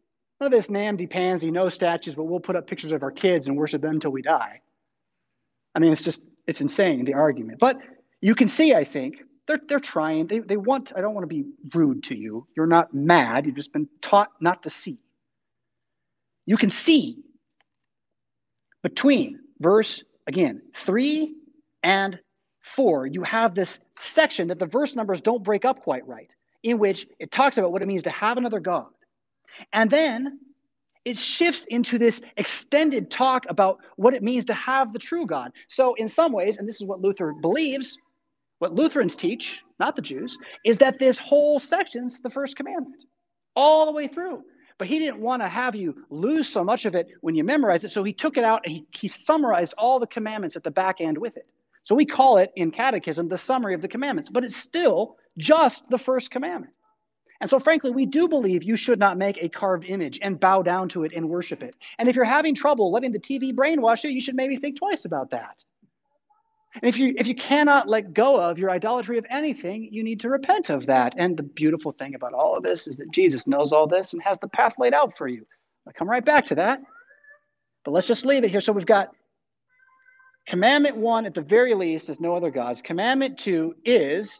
None 0.43 0.51
of 0.51 0.59
this 0.59 0.69
namby 0.69 1.07
pansy, 1.07 1.49
no 1.51 1.69
statues, 1.69 2.15
but 2.15 2.25
we'll 2.25 2.41
put 2.41 2.57
up 2.57 2.67
pictures 2.67 2.91
of 2.91 3.01
our 3.01 3.11
kids 3.11 3.47
and 3.47 3.55
worship 3.55 3.81
them 3.81 3.91
until 3.91 4.11
we 4.11 4.21
die. 4.21 4.59
I 5.73 5.79
mean, 5.79 5.93
it's 5.93 6.01
just, 6.01 6.19
it's 6.47 6.59
insane, 6.59 7.05
the 7.05 7.13
argument. 7.13 7.59
But 7.59 7.77
you 8.19 8.35
can 8.35 8.49
see, 8.49 8.75
I 8.75 8.83
think, 8.83 9.23
they're, 9.47 9.61
they're 9.69 9.79
trying. 9.79 10.27
They, 10.27 10.39
they 10.39 10.57
want, 10.57 10.91
I 10.97 10.99
don't 10.99 11.13
want 11.13 11.23
to 11.23 11.33
be 11.33 11.45
rude 11.73 12.03
to 12.03 12.17
you. 12.17 12.45
You're 12.57 12.67
not 12.67 12.93
mad. 12.93 13.45
You've 13.45 13.55
just 13.55 13.71
been 13.71 13.87
taught 14.01 14.31
not 14.41 14.63
to 14.63 14.69
see. 14.69 14.97
You 16.45 16.57
can 16.57 16.69
see 16.69 17.23
between 18.81 19.39
verse, 19.61 20.03
again, 20.27 20.61
3 20.75 21.35
and 21.83 22.19
4, 22.63 23.07
you 23.07 23.23
have 23.23 23.55
this 23.55 23.79
section 23.97 24.49
that 24.49 24.59
the 24.59 24.65
verse 24.65 24.93
numbers 24.93 25.21
don't 25.21 25.41
break 25.41 25.63
up 25.63 25.83
quite 25.83 26.05
right, 26.05 26.35
in 26.63 26.79
which 26.79 27.07
it 27.17 27.31
talks 27.31 27.57
about 27.57 27.71
what 27.71 27.81
it 27.81 27.87
means 27.87 28.03
to 28.03 28.09
have 28.09 28.35
another 28.35 28.59
God. 28.59 28.87
And 29.71 29.89
then 29.89 30.39
it 31.05 31.17
shifts 31.17 31.65
into 31.65 31.97
this 31.97 32.21
extended 32.37 33.11
talk 33.11 33.45
about 33.49 33.79
what 33.97 34.13
it 34.13 34.23
means 34.23 34.45
to 34.45 34.53
have 34.53 34.93
the 34.93 34.99
true 34.99 35.25
God. 35.25 35.51
So, 35.67 35.95
in 35.95 36.07
some 36.07 36.31
ways, 36.31 36.57
and 36.57 36.67
this 36.67 36.79
is 36.79 36.87
what 36.87 37.01
Luther 37.01 37.33
believes, 37.33 37.97
what 38.59 38.73
Lutherans 38.73 39.15
teach, 39.15 39.59
not 39.79 39.95
the 39.95 40.01
Jews, 40.01 40.37
is 40.63 40.77
that 40.77 40.99
this 40.99 41.17
whole 41.17 41.59
section's 41.59 42.21
the 42.21 42.29
first 42.29 42.55
commandment, 42.55 43.03
all 43.55 43.85
the 43.85 43.91
way 43.91 44.07
through. 44.07 44.43
But 44.77 44.87
he 44.87 44.99
didn't 44.99 45.19
want 45.19 45.41
to 45.41 45.49
have 45.49 45.75
you 45.75 46.05
lose 46.09 46.47
so 46.47 46.63
much 46.63 46.85
of 46.85 46.95
it 46.95 47.07
when 47.21 47.35
you 47.35 47.43
memorize 47.43 47.83
it, 47.83 47.89
so 47.89 48.03
he 48.03 48.13
took 48.13 48.37
it 48.37 48.43
out 48.43 48.61
and 48.65 48.73
he, 48.73 48.85
he 48.91 49.07
summarized 49.07 49.73
all 49.77 49.99
the 49.99 50.07
commandments 50.07 50.55
at 50.55 50.63
the 50.63 50.71
back 50.71 51.01
end 51.01 51.17
with 51.17 51.37
it. 51.37 51.45
So 51.83 51.95
we 51.95 52.05
call 52.05 52.37
it 52.37 52.51
in 52.55 52.71
catechism 52.71 53.27
the 53.27 53.37
summary 53.37 53.73
of 53.73 53.81
the 53.81 53.87
commandments, 53.87 54.29
but 54.29 54.43
it's 54.43 54.55
still 54.55 55.17
just 55.37 55.89
the 55.89 55.97
first 55.97 56.31
commandment. 56.31 56.73
And 57.43 57.49
so, 57.49 57.59
frankly, 57.59 57.91
we 57.91 58.05
do 58.05 58.29
believe 58.29 58.63
you 58.63 58.77
should 58.77 58.99
not 58.99 59.17
make 59.17 59.37
a 59.37 59.49
carved 59.49 59.83
image 59.83 60.17
and 60.21 60.39
bow 60.39 60.61
down 60.61 60.87
to 60.87 61.03
it 61.03 61.11
and 61.13 61.27
worship 61.27 61.61
it. 61.61 61.75
And 61.99 62.07
if 62.07 62.15
you're 62.15 62.23
having 62.23 62.55
trouble 62.55 62.89
letting 62.89 63.11
the 63.11 63.19
TV 63.19 63.53
brainwash 63.53 64.05
you, 64.05 64.11
you 64.11 64.21
should 64.21 64.37
maybe 64.37 64.55
think 64.55 64.77
twice 64.77 65.03
about 65.03 65.31
that. 65.31 65.61
And 66.75 66.85
if 66.85 66.97
you 66.97 67.13
if 67.17 67.27
you 67.27 67.35
cannot 67.35 67.89
let 67.89 68.13
go 68.13 68.39
of 68.39 68.57
your 68.57 68.71
idolatry 68.71 69.17
of 69.17 69.25
anything, 69.29 69.89
you 69.91 70.05
need 70.05 70.21
to 70.21 70.29
repent 70.29 70.69
of 70.69 70.85
that. 70.85 71.15
And 71.17 71.35
the 71.35 71.43
beautiful 71.43 71.91
thing 71.91 72.15
about 72.15 72.31
all 72.31 72.55
of 72.55 72.63
this 72.63 72.87
is 72.87 72.95
that 72.95 73.11
Jesus 73.11 73.45
knows 73.45 73.73
all 73.73 73.87
this 73.87 74.13
and 74.13 74.23
has 74.23 74.37
the 74.39 74.47
path 74.47 74.75
laid 74.77 74.93
out 74.93 75.17
for 75.17 75.27
you. 75.27 75.45
I'll 75.85 75.91
come 75.91 76.09
right 76.09 76.23
back 76.23 76.45
to 76.45 76.55
that. 76.55 76.79
But 77.83 77.91
let's 77.91 78.07
just 78.07 78.25
leave 78.25 78.45
it 78.45 78.51
here. 78.51 78.61
So 78.61 78.71
we've 78.71 78.85
got 78.85 79.09
Commandment 80.47 80.95
one, 80.95 81.25
at 81.25 81.33
the 81.33 81.41
very 81.41 81.73
least, 81.73 82.07
is 82.07 82.21
no 82.21 82.35
other 82.35 82.51
gods. 82.51 82.81
Commandment 82.81 83.37
two 83.37 83.75
is 83.83 84.39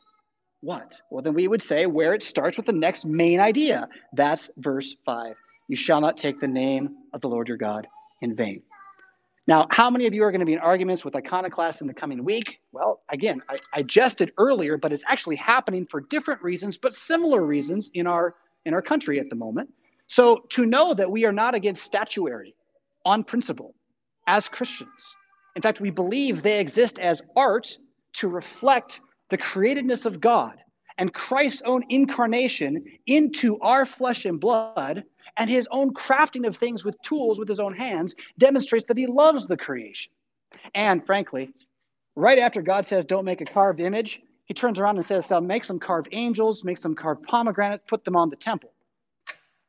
what? 0.64 1.02
Well, 1.10 1.22
then 1.22 1.34
we 1.34 1.48
would 1.48 1.62
say 1.62 1.86
where 1.86 2.14
it 2.14 2.24
starts 2.24 2.56
with 2.56 2.66
the 2.66 2.72
next 2.72 3.06
main 3.06 3.42
idea. 3.42 3.90
That's 4.14 4.50
verse 4.58 4.96
five. 5.06 5.36
You 5.68 5.76
shall 5.76 6.00
not 6.00 6.16
take 6.16 6.40
the 6.40 6.48
name 6.48 6.96
of 7.14 7.20
the 7.22 7.28
Lord 7.28 7.50
your 7.50 7.58
God 7.58 7.86
in 8.22 8.34
vain. 8.34 8.62
Now, 9.46 9.68
how 9.72 9.90
many 9.90 10.08
of 10.08 10.14
you 10.14 10.24
are 10.24 10.32
going 10.32 10.40
to 10.40 10.46
be 10.46 10.54
in 10.54 10.60
arguments 10.60 11.04
with 11.04 11.18
iconoclasts 11.18 11.82
in 11.82 11.88
the 11.88 11.94
coming 11.94 12.24
week? 12.24 12.62
Well, 12.72 13.02
again, 13.10 13.42
I, 13.50 13.58
I 13.74 13.82
jested 13.84 14.32
earlier, 14.38 14.78
but 14.78 14.94
it's 14.94 15.04
actually 15.06 15.36
happening 15.36 15.86
for 15.86 16.00
different 16.00 16.42
reasons, 16.42 16.78
but 16.78 16.94
similar 16.94 17.44
reasons 17.46 17.92
in 17.94 18.08
our 18.08 18.36
in 18.66 18.74
our 18.74 18.82
country 18.82 19.20
at 19.20 19.30
the 19.30 19.36
moment. 19.36 19.70
So 20.08 20.46
to 20.50 20.66
know 20.66 20.94
that 20.94 21.12
we 21.12 21.26
are 21.26 21.34
not 21.34 21.56
against 21.56 21.84
statuary 21.84 22.56
on 23.06 23.26
principle 23.26 23.76
as 24.28 24.48
Christians, 24.48 25.16
in 25.58 25.62
fact, 25.62 25.82
we 25.82 25.90
believe 25.90 26.42
they 26.42 26.62
exist 26.62 26.98
as 27.00 27.22
art 27.36 27.78
to 28.14 28.30
reflect 28.30 29.02
the 29.30 29.38
createdness 29.38 30.06
of 30.06 30.22
God 30.22 30.58
and 30.98 31.14
Christ's 31.14 31.62
own 31.66 31.84
incarnation 31.90 32.86
into 33.08 33.60
our 33.60 33.86
flesh 33.86 34.26
and 34.26 34.40
blood 34.40 35.04
and 35.38 35.50
his 35.50 35.68
own 35.72 35.94
crafting 35.94 36.48
of 36.48 36.58
things 36.58 36.86
with 36.86 37.02
tools 37.02 37.40
with 37.40 37.50
his 37.50 37.60
own 37.60 37.74
hands 37.74 38.14
demonstrates 38.38 38.86
that 38.86 38.98
he 38.98 39.08
loves 39.08 39.48
the 39.48 39.58
creation. 39.58 40.12
And 40.76 41.04
frankly, 41.06 41.52
right 42.16 42.38
after 42.38 42.62
God 42.62 42.86
says, 42.86 43.06
Don't 43.06 43.26
make 43.26 43.42
a 43.42 43.46
carved 43.46 43.80
image, 43.80 44.22
he 44.46 44.54
turns 44.54 44.80
around 44.80 44.98
and 44.98 45.06
says, 45.06 45.32
Make 45.42 45.64
some 45.64 45.80
carved 45.80 46.10
angels, 46.12 46.64
make 46.64 46.78
some 46.78 46.94
carved 46.94 47.24
pomegranates, 47.24 47.84
put 47.88 48.06
them 48.06 48.16
on 48.16 48.30
the 48.30 48.36
temple. 48.36 48.72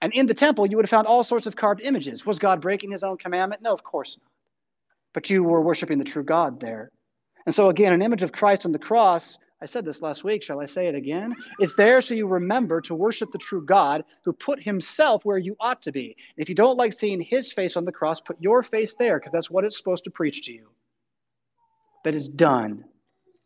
And 0.02 0.12
in 0.12 0.26
the 0.26 0.34
temple, 0.34 0.66
you 0.66 0.76
would 0.76 0.84
have 0.84 0.90
found 0.90 1.06
all 1.06 1.24
sorts 1.24 1.46
of 1.46 1.56
carved 1.56 1.80
images. 1.80 2.26
Was 2.26 2.38
God 2.38 2.60
breaking 2.60 2.90
his 2.90 3.02
own 3.02 3.16
commandment? 3.16 3.62
No, 3.62 3.72
of 3.72 3.82
course 3.82 4.18
not 4.22 4.30
but 5.14 5.30
you 5.30 5.42
were 5.42 5.62
worshiping 5.62 5.98
the 5.98 6.04
true 6.04 6.24
God 6.24 6.60
there. 6.60 6.90
And 7.46 7.54
so, 7.54 7.70
again, 7.70 7.92
an 7.92 8.02
image 8.02 8.22
of 8.22 8.32
Christ 8.32 8.66
on 8.66 8.72
the 8.72 8.78
cross, 8.78 9.38
I 9.64 9.66
said 9.66 9.86
this 9.86 10.02
last 10.02 10.24
week, 10.24 10.42
shall 10.42 10.60
I 10.60 10.66
say 10.66 10.88
it 10.88 10.94
again? 10.94 11.34
It's 11.58 11.74
there 11.74 12.02
so 12.02 12.12
you 12.12 12.26
remember 12.26 12.82
to 12.82 12.94
worship 12.94 13.32
the 13.32 13.38
true 13.38 13.64
God 13.64 14.04
who 14.22 14.34
put 14.34 14.62
himself 14.62 15.24
where 15.24 15.38
you 15.38 15.56
ought 15.58 15.80
to 15.82 15.90
be. 15.90 16.14
And 16.36 16.42
if 16.42 16.50
you 16.50 16.54
don't 16.54 16.76
like 16.76 16.92
seeing 16.92 17.18
his 17.18 17.50
face 17.50 17.74
on 17.74 17.86
the 17.86 17.90
cross, 17.90 18.20
put 18.20 18.36
your 18.42 18.62
face 18.62 18.94
there 18.98 19.18
because 19.18 19.32
that's 19.32 19.50
what 19.50 19.64
it's 19.64 19.78
supposed 19.78 20.04
to 20.04 20.10
preach 20.10 20.44
to 20.44 20.52
you. 20.52 20.68
That 22.04 22.14
is 22.14 22.28
done 22.28 22.84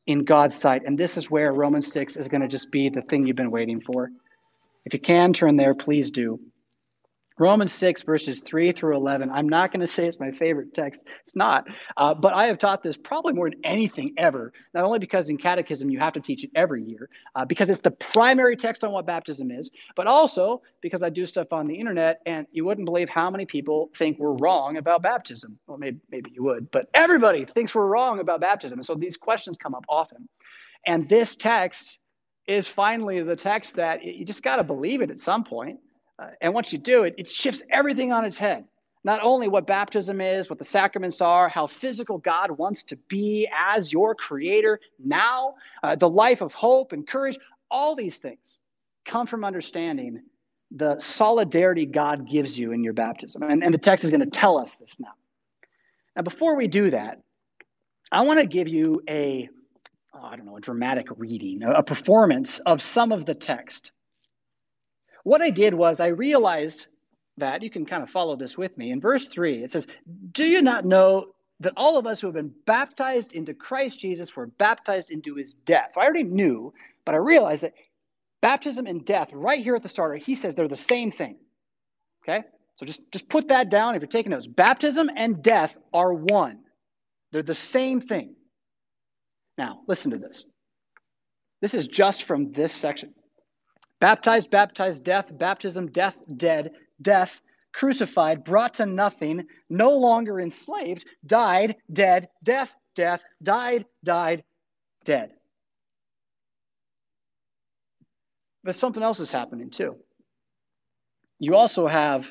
in 0.08 0.24
God's 0.24 0.56
sight. 0.56 0.82
And 0.84 0.98
this 0.98 1.16
is 1.16 1.30
where 1.30 1.52
Romans 1.52 1.92
6 1.92 2.16
is 2.16 2.26
going 2.26 2.40
to 2.40 2.48
just 2.48 2.72
be 2.72 2.88
the 2.88 3.02
thing 3.02 3.24
you've 3.24 3.36
been 3.36 3.52
waiting 3.52 3.80
for. 3.80 4.10
If 4.86 4.94
you 4.94 4.98
can 4.98 5.32
turn 5.32 5.54
there, 5.54 5.76
please 5.76 6.10
do. 6.10 6.40
Romans 7.38 7.72
6, 7.72 8.02
verses 8.02 8.40
3 8.40 8.72
through 8.72 8.96
11. 8.96 9.30
I'm 9.30 9.48
not 9.48 9.72
going 9.72 9.80
to 9.80 9.86
say 9.86 10.06
it's 10.06 10.18
my 10.18 10.32
favorite 10.32 10.74
text. 10.74 11.04
It's 11.24 11.36
not. 11.36 11.66
Uh, 11.96 12.14
but 12.14 12.34
I 12.34 12.46
have 12.46 12.58
taught 12.58 12.82
this 12.82 12.96
probably 12.96 13.32
more 13.32 13.48
than 13.48 13.60
anything 13.64 14.14
ever, 14.18 14.52
not 14.74 14.84
only 14.84 14.98
because 14.98 15.28
in 15.30 15.36
catechism 15.36 15.90
you 15.90 16.00
have 16.00 16.12
to 16.14 16.20
teach 16.20 16.44
it 16.44 16.50
every 16.54 16.82
year, 16.82 17.08
uh, 17.36 17.44
because 17.44 17.70
it's 17.70 17.80
the 17.80 17.92
primary 17.92 18.56
text 18.56 18.82
on 18.82 18.92
what 18.92 19.06
baptism 19.06 19.50
is, 19.50 19.70
but 19.94 20.06
also 20.06 20.62
because 20.80 21.02
I 21.02 21.10
do 21.10 21.26
stuff 21.26 21.52
on 21.52 21.68
the 21.68 21.74
internet 21.74 22.20
and 22.26 22.46
you 22.50 22.64
wouldn't 22.64 22.86
believe 22.86 23.08
how 23.08 23.30
many 23.30 23.46
people 23.46 23.90
think 23.96 24.18
we're 24.18 24.32
wrong 24.32 24.76
about 24.76 25.02
baptism. 25.02 25.58
Well, 25.66 25.78
maybe, 25.78 26.00
maybe 26.10 26.32
you 26.34 26.42
would, 26.44 26.70
but 26.70 26.88
everybody 26.94 27.44
thinks 27.44 27.74
we're 27.74 27.86
wrong 27.86 28.20
about 28.20 28.40
baptism. 28.40 28.78
And 28.78 28.86
so 28.86 28.94
these 28.94 29.16
questions 29.16 29.56
come 29.58 29.74
up 29.74 29.84
often. 29.88 30.28
And 30.86 31.08
this 31.08 31.36
text 31.36 31.98
is 32.46 32.66
finally 32.66 33.22
the 33.22 33.36
text 33.36 33.76
that 33.76 34.02
you 34.02 34.24
just 34.24 34.42
got 34.42 34.56
to 34.56 34.64
believe 34.64 35.02
it 35.02 35.10
at 35.10 35.20
some 35.20 35.44
point. 35.44 35.78
Uh, 36.18 36.28
and 36.40 36.54
once 36.54 36.72
you 36.72 36.78
do 36.78 37.04
it, 37.04 37.14
it 37.16 37.30
shifts 37.30 37.62
everything 37.70 38.12
on 38.12 38.24
its 38.24 38.38
head. 38.38 38.64
Not 39.04 39.20
only 39.22 39.48
what 39.48 39.66
baptism 39.66 40.20
is, 40.20 40.50
what 40.50 40.58
the 40.58 40.64
sacraments 40.64 41.20
are, 41.20 41.48
how 41.48 41.66
physical 41.66 42.18
God 42.18 42.50
wants 42.52 42.82
to 42.84 42.96
be 43.08 43.48
as 43.56 43.92
your 43.92 44.14
creator 44.14 44.80
now, 45.02 45.54
uh, 45.82 45.94
the 45.94 46.08
life 46.08 46.40
of 46.40 46.52
hope 46.52 46.92
and 46.92 47.06
courage, 47.06 47.38
all 47.70 47.94
these 47.94 48.16
things 48.16 48.58
come 49.04 49.26
from 49.26 49.44
understanding 49.44 50.20
the 50.70 50.98
solidarity 50.98 51.86
God 51.86 52.28
gives 52.28 52.58
you 52.58 52.72
in 52.72 52.84
your 52.84 52.92
baptism. 52.92 53.42
And, 53.42 53.62
and 53.62 53.72
the 53.72 53.78
text 53.78 54.04
is 54.04 54.10
going 54.10 54.20
to 54.20 54.26
tell 54.26 54.58
us 54.58 54.76
this 54.76 54.98
now. 54.98 55.12
Now, 56.16 56.22
before 56.22 56.56
we 56.56 56.66
do 56.66 56.90
that, 56.90 57.22
I 58.10 58.22
want 58.22 58.40
to 58.40 58.46
give 58.46 58.68
you 58.68 59.00
a, 59.08 59.48
oh, 60.12 60.22
I 60.22 60.36
don't 60.36 60.44
know, 60.44 60.56
a 60.56 60.60
dramatic 60.60 61.06
reading, 61.16 61.62
a 61.62 61.82
performance 61.82 62.58
of 62.60 62.82
some 62.82 63.12
of 63.12 63.24
the 63.24 63.34
text 63.34 63.92
what 65.28 65.42
I 65.42 65.50
did 65.50 65.74
was 65.74 66.00
I 66.00 66.08
realized 66.08 66.86
that, 67.36 67.62
you 67.62 67.70
can 67.70 67.86
kind 67.86 68.02
of 68.02 68.10
follow 68.10 68.34
this 68.34 68.56
with 68.56 68.76
me. 68.76 68.90
In 68.90 69.00
verse 69.00 69.26
3, 69.28 69.62
it 69.62 69.70
says, 69.70 69.86
Do 70.32 70.44
you 70.44 70.62
not 70.62 70.84
know 70.84 71.26
that 71.60 71.74
all 71.76 71.98
of 71.98 72.06
us 72.06 72.20
who 72.20 72.28
have 72.28 72.34
been 72.34 72.54
baptized 72.66 73.32
into 73.32 73.54
Christ 73.54 73.98
Jesus 73.98 74.34
were 74.34 74.46
baptized 74.46 75.10
into 75.10 75.34
his 75.34 75.54
death? 75.66 75.90
I 75.96 76.00
already 76.00 76.24
knew, 76.24 76.72
but 77.04 77.14
I 77.14 77.18
realized 77.18 77.62
that 77.62 77.74
baptism 78.40 78.86
and 78.86 79.04
death, 79.04 79.30
right 79.32 79.62
here 79.62 79.76
at 79.76 79.82
the 79.82 79.88
starter, 79.88 80.16
he 80.16 80.34
says 80.34 80.54
they're 80.54 80.66
the 80.66 80.76
same 80.76 81.10
thing. 81.10 81.36
Okay? 82.24 82.44
So 82.76 82.86
just, 82.86 83.00
just 83.12 83.28
put 83.28 83.48
that 83.48 83.70
down 83.70 83.94
if 83.94 84.00
you're 84.00 84.08
taking 84.08 84.30
notes. 84.30 84.46
Baptism 84.46 85.10
and 85.14 85.42
death 85.42 85.76
are 85.92 86.12
one, 86.12 86.60
they're 87.32 87.42
the 87.42 87.54
same 87.54 88.00
thing. 88.00 88.34
Now, 89.58 89.80
listen 89.86 90.12
to 90.12 90.18
this. 90.18 90.42
This 91.60 91.74
is 91.74 91.86
just 91.86 92.22
from 92.22 92.52
this 92.52 92.72
section. 92.72 93.12
Baptized, 94.00 94.50
baptized, 94.50 95.04
death, 95.04 95.36
baptism, 95.36 95.90
death, 95.90 96.16
dead, 96.36 96.72
death, 97.02 97.40
crucified, 97.72 98.44
brought 98.44 98.74
to 98.74 98.86
nothing, 98.86 99.46
no 99.68 99.96
longer 99.96 100.40
enslaved, 100.40 101.04
died, 101.26 101.76
dead, 101.92 102.28
death, 102.42 102.74
death, 102.94 103.22
died, 103.42 103.86
died, 104.04 104.44
dead. 105.04 105.30
But 108.64 108.74
something 108.74 109.02
else 109.02 109.20
is 109.20 109.30
happening 109.30 109.70
too. 109.70 109.96
You 111.38 111.54
also 111.54 111.86
have 111.86 112.26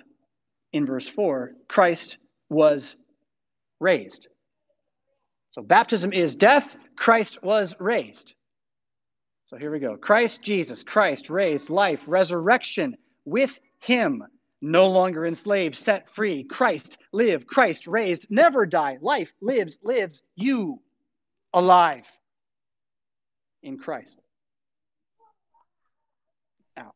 in 0.74 0.86
verse 0.86 1.08
4 1.08 1.54
Christ 1.68 2.18
was 2.50 2.96
raised. 3.80 4.28
So 5.50 5.62
baptism 5.62 6.14
is 6.14 6.36
death, 6.36 6.76
Christ 6.96 7.42
was 7.42 7.76
raised. 7.80 8.34
So 9.48 9.56
here 9.56 9.72
we 9.72 9.80
go. 9.80 9.96
Christ 9.96 10.42
Jesus, 10.44 10.84
Christ 10.84 11.30
raised, 11.30 11.70
life, 11.70 12.04
resurrection 12.08 12.98
with 13.24 13.58
him, 13.80 14.24
no 14.62 14.90
longer 14.90 15.26
enslaved, 15.26 15.76
set 15.76 16.10
free. 16.10 16.44
Christ 16.44 16.98
live, 17.14 17.48
Christ 17.48 17.88
raised, 17.88 18.28
never 18.30 18.66
die. 18.66 18.98
Life 19.02 19.34
lives, 19.42 19.78
lives 19.82 20.22
you 20.36 20.82
alive 21.54 22.06
in 23.64 23.78
Christ. 23.78 24.20
Now, 26.76 26.94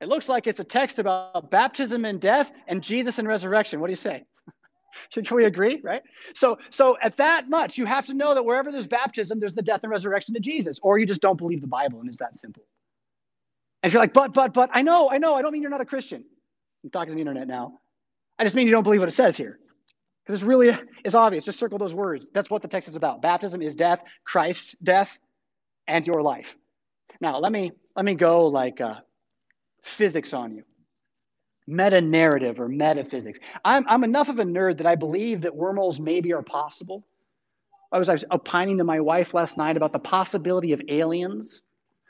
it 0.00 0.06
looks 0.08 0.28
like 0.28 0.46
it's 0.46 0.60
a 0.60 0.64
text 0.64 1.00
about 1.00 1.50
baptism 1.50 2.04
and 2.04 2.20
death 2.20 2.52
and 2.68 2.80
Jesus 2.80 3.18
and 3.18 3.26
resurrection. 3.26 3.80
What 3.80 3.88
do 3.88 3.92
you 3.92 3.96
say? 3.96 4.24
Can 5.12 5.36
we 5.36 5.44
agree, 5.44 5.80
right? 5.82 6.02
So, 6.34 6.58
so 6.70 6.96
at 7.02 7.16
that 7.16 7.48
much, 7.48 7.78
you 7.78 7.86
have 7.86 8.06
to 8.06 8.14
know 8.14 8.34
that 8.34 8.44
wherever 8.44 8.72
there's 8.72 8.86
baptism, 8.86 9.40
there's 9.40 9.54
the 9.54 9.62
death 9.62 9.80
and 9.82 9.90
resurrection 9.90 10.36
of 10.36 10.42
Jesus, 10.42 10.78
or 10.82 10.98
you 10.98 11.06
just 11.06 11.20
don't 11.20 11.38
believe 11.38 11.60
the 11.60 11.66
Bible, 11.66 12.00
and 12.00 12.08
it's 12.08 12.18
that 12.18 12.36
simple. 12.36 12.64
And 13.82 13.90
if 13.90 13.94
you're 13.94 14.02
like, 14.02 14.12
but, 14.12 14.32
but, 14.32 14.52
but, 14.52 14.70
I 14.72 14.82
know, 14.82 15.10
I 15.10 15.18
know, 15.18 15.34
I 15.34 15.42
don't 15.42 15.52
mean 15.52 15.62
you're 15.62 15.70
not 15.70 15.80
a 15.80 15.86
Christian. 15.86 16.24
I'm 16.84 16.90
talking 16.90 17.10
to 17.10 17.14
the 17.14 17.20
internet 17.20 17.48
now. 17.48 17.78
I 18.38 18.44
just 18.44 18.54
mean 18.54 18.66
you 18.66 18.72
don't 18.72 18.82
believe 18.82 19.00
what 19.00 19.08
it 19.08 19.14
says 19.14 19.36
here. 19.36 19.58
Because 20.24 20.42
it's 20.42 20.46
really 20.46 20.76
it's 21.04 21.14
obvious. 21.14 21.44
Just 21.44 21.58
circle 21.58 21.78
those 21.78 21.94
words. 21.94 22.30
That's 22.32 22.50
what 22.50 22.62
the 22.62 22.68
text 22.68 22.88
is 22.88 22.96
about. 22.96 23.22
Baptism 23.22 23.62
is 23.62 23.74
death, 23.74 24.00
Christ's 24.24 24.76
death, 24.82 25.18
and 25.86 26.06
your 26.06 26.22
life. 26.22 26.54
Now 27.20 27.38
let 27.38 27.50
me 27.50 27.72
let 27.96 28.04
me 28.04 28.14
go 28.14 28.46
like 28.46 28.80
uh, 28.80 28.96
physics 29.82 30.34
on 30.34 30.52
you 30.52 30.64
meta 31.68 32.00
narrative 32.00 32.58
or 32.58 32.66
metaphysics. 32.66 33.38
I'm, 33.62 33.84
I'm 33.88 34.02
enough 34.02 34.30
of 34.30 34.38
a 34.38 34.44
nerd 34.44 34.78
that 34.78 34.86
I 34.86 34.94
believe 34.94 35.42
that 35.42 35.54
wormholes 35.54 36.00
maybe 36.00 36.32
are 36.32 36.42
possible. 36.42 37.04
I 37.92 37.98
was, 37.98 38.08
I 38.08 38.12
was 38.12 38.24
opining 38.30 38.78
to 38.78 38.84
my 38.84 39.00
wife 39.00 39.34
last 39.34 39.58
night 39.58 39.76
about 39.76 39.92
the 39.92 39.98
possibility 39.98 40.72
of 40.72 40.80
aliens 40.88 41.60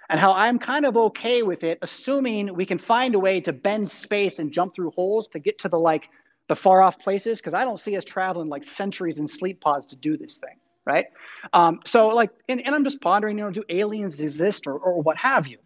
and 0.09 0.19
how 0.19 0.33
I'm 0.33 0.59
kind 0.61 0.87
of 0.87 0.97
okay 0.97 1.43
with 1.43 1.65
it, 1.65 1.81
assuming 1.83 2.55
we 2.55 2.67
can 2.67 2.79
find 2.79 3.17
a 3.17 3.19
way 3.19 3.41
to 3.43 3.53
bend 3.53 3.91
space 3.91 4.39
and 4.39 4.53
jump 4.53 4.75
through 4.75 4.93
holes 4.93 5.27
to 5.29 5.41
get 5.41 5.59
to 5.61 5.69
the 5.69 5.79
like 5.79 6.09
the 6.47 6.57
far 6.57 6.81
off 6.81 6.99
places, 6.99 7.39
because 7.39 7.53
I 7.53 7.65
don't 7.65 7.79
see 7.79 7.97
us 7.97 8.05
traveling 8.05 8.49
like 8.49 8.65
centuries 8.65 9.19
in 9.19 9.27
sleep 9.27 9.61
pods 9.61 9.87
to 9.87 9.97
do 9.97 10.17
this 10.17 10.39
thing, 10.39 10.57
right? 10.87 11.07
Um, 11.53 11.81
so 11.85 12.09
like, 12.09 12.31
and, 12.49 12.65
and 12.65 12.75
I'm 12.75 12.85
just 12.85 13.01
pondering, 13.01 13.39
you 13.39 13.45
know, 13.45 13.51
do 13.51 13.65
aliens 13.69 14.21
exist 14.21 14.67
or, 14.67 14.79
or 14.79 15.03
what 15.03 15.17
have 15.19 15.47
you? 15.47 15.59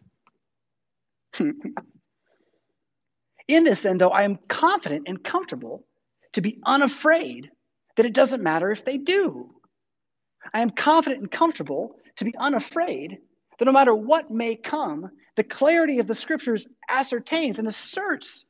In 3.48 3.64
this, 3.64 3.82
then, 3.82 3.98
though, 3.98 4.10
I 4.10 4.22
am 4.22 4.38
confident 4.48 5.08
and 5.08 5.22
comfortable 5.22 5.84
to 6.32 6.40
be 6.40 6.60
unafraid 6.64 7.50
that 7.96 8.06
it 8.06 8.14
doesn't 8.14 8.42
matter 8.42 8.70
if 8.70 8.84
they 8.84 8.98
do. 8.98 9.50
I 10.52 10.60
am 10.60 10.70
confident 10.70 11.20
and 11.20 11.30
comfortable 11.30 11.96
to 12.16 12.24
be 12.24 12.34
unafraid 12.38 13.18
that 13.58 13.64
no 13.64 13.72
matter 13.72 13.94
what 13.94 14.30
may 14.30 14.56
come, 14.56 15.10
the 15.36 15.44
clarity 15.44 15.98
of 15.98 16.06
the 16.06 16.14
scriptures 16.14 16.66
ascertains 16.88 17.58
and 17.58 17.68
asserts 17.68 18.44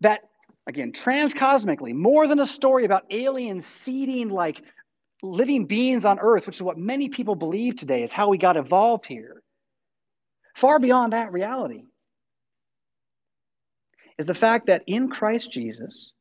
that, 0.00 0.20
again, 0.66 0.92
transcosmically, 0.92 1.94
more 1.94 2.26
than 2.26 2.40
a 2.40 2.46
story 2.46 2.84
about 2.84 3.04
aliens 3.10 3.66
seeding 3.66 4.28
like 4.28 4.62
living 5.22 5.66
beings 5.66 6.04
on 6.04 6.18
earth, 6.20 6.46
which 6.46 6.56
is 6.56 6.62
what 6.62 6.78
many 6.78 7.08
people 7.08 7.34
believe 7.34 7.76
today 7.76 8.02
is 8.02 8.12
how 8.12 8.28
we 8.28 8.38
got 8.38 8.56
evolved 8.56 9.06
here. 9.06 9.42
Far 10.54 10.78
beyond 10.78 11.12
that 11.12 11.32
reality 11.32 11.84
is 14.20 14.26
the 14.26 14.34
fact 14.34 14.66
that 14.66 14.82
in 14.86 15.08
Christ 15.08 15.50
Jesus, 15.50 16.12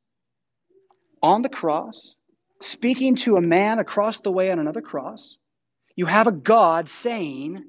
on 1.21 1.41
the 1.41 1.49
cross, 1.49 2.15
speaking 2.61 3.17
to 3.17 3.35
a 3.35 3.41
man 3.41 3.77
across 3.77 4.21
the 4.21 4.31
way 4.31 4.49
on 4.51 4.57
another 4.57 4.79
cross, 4.79 5.35
you 5.97 6.05
have 6.05 6.27
a 6.27 6.31
God 6.31 6.87
saying, 6.87 7.61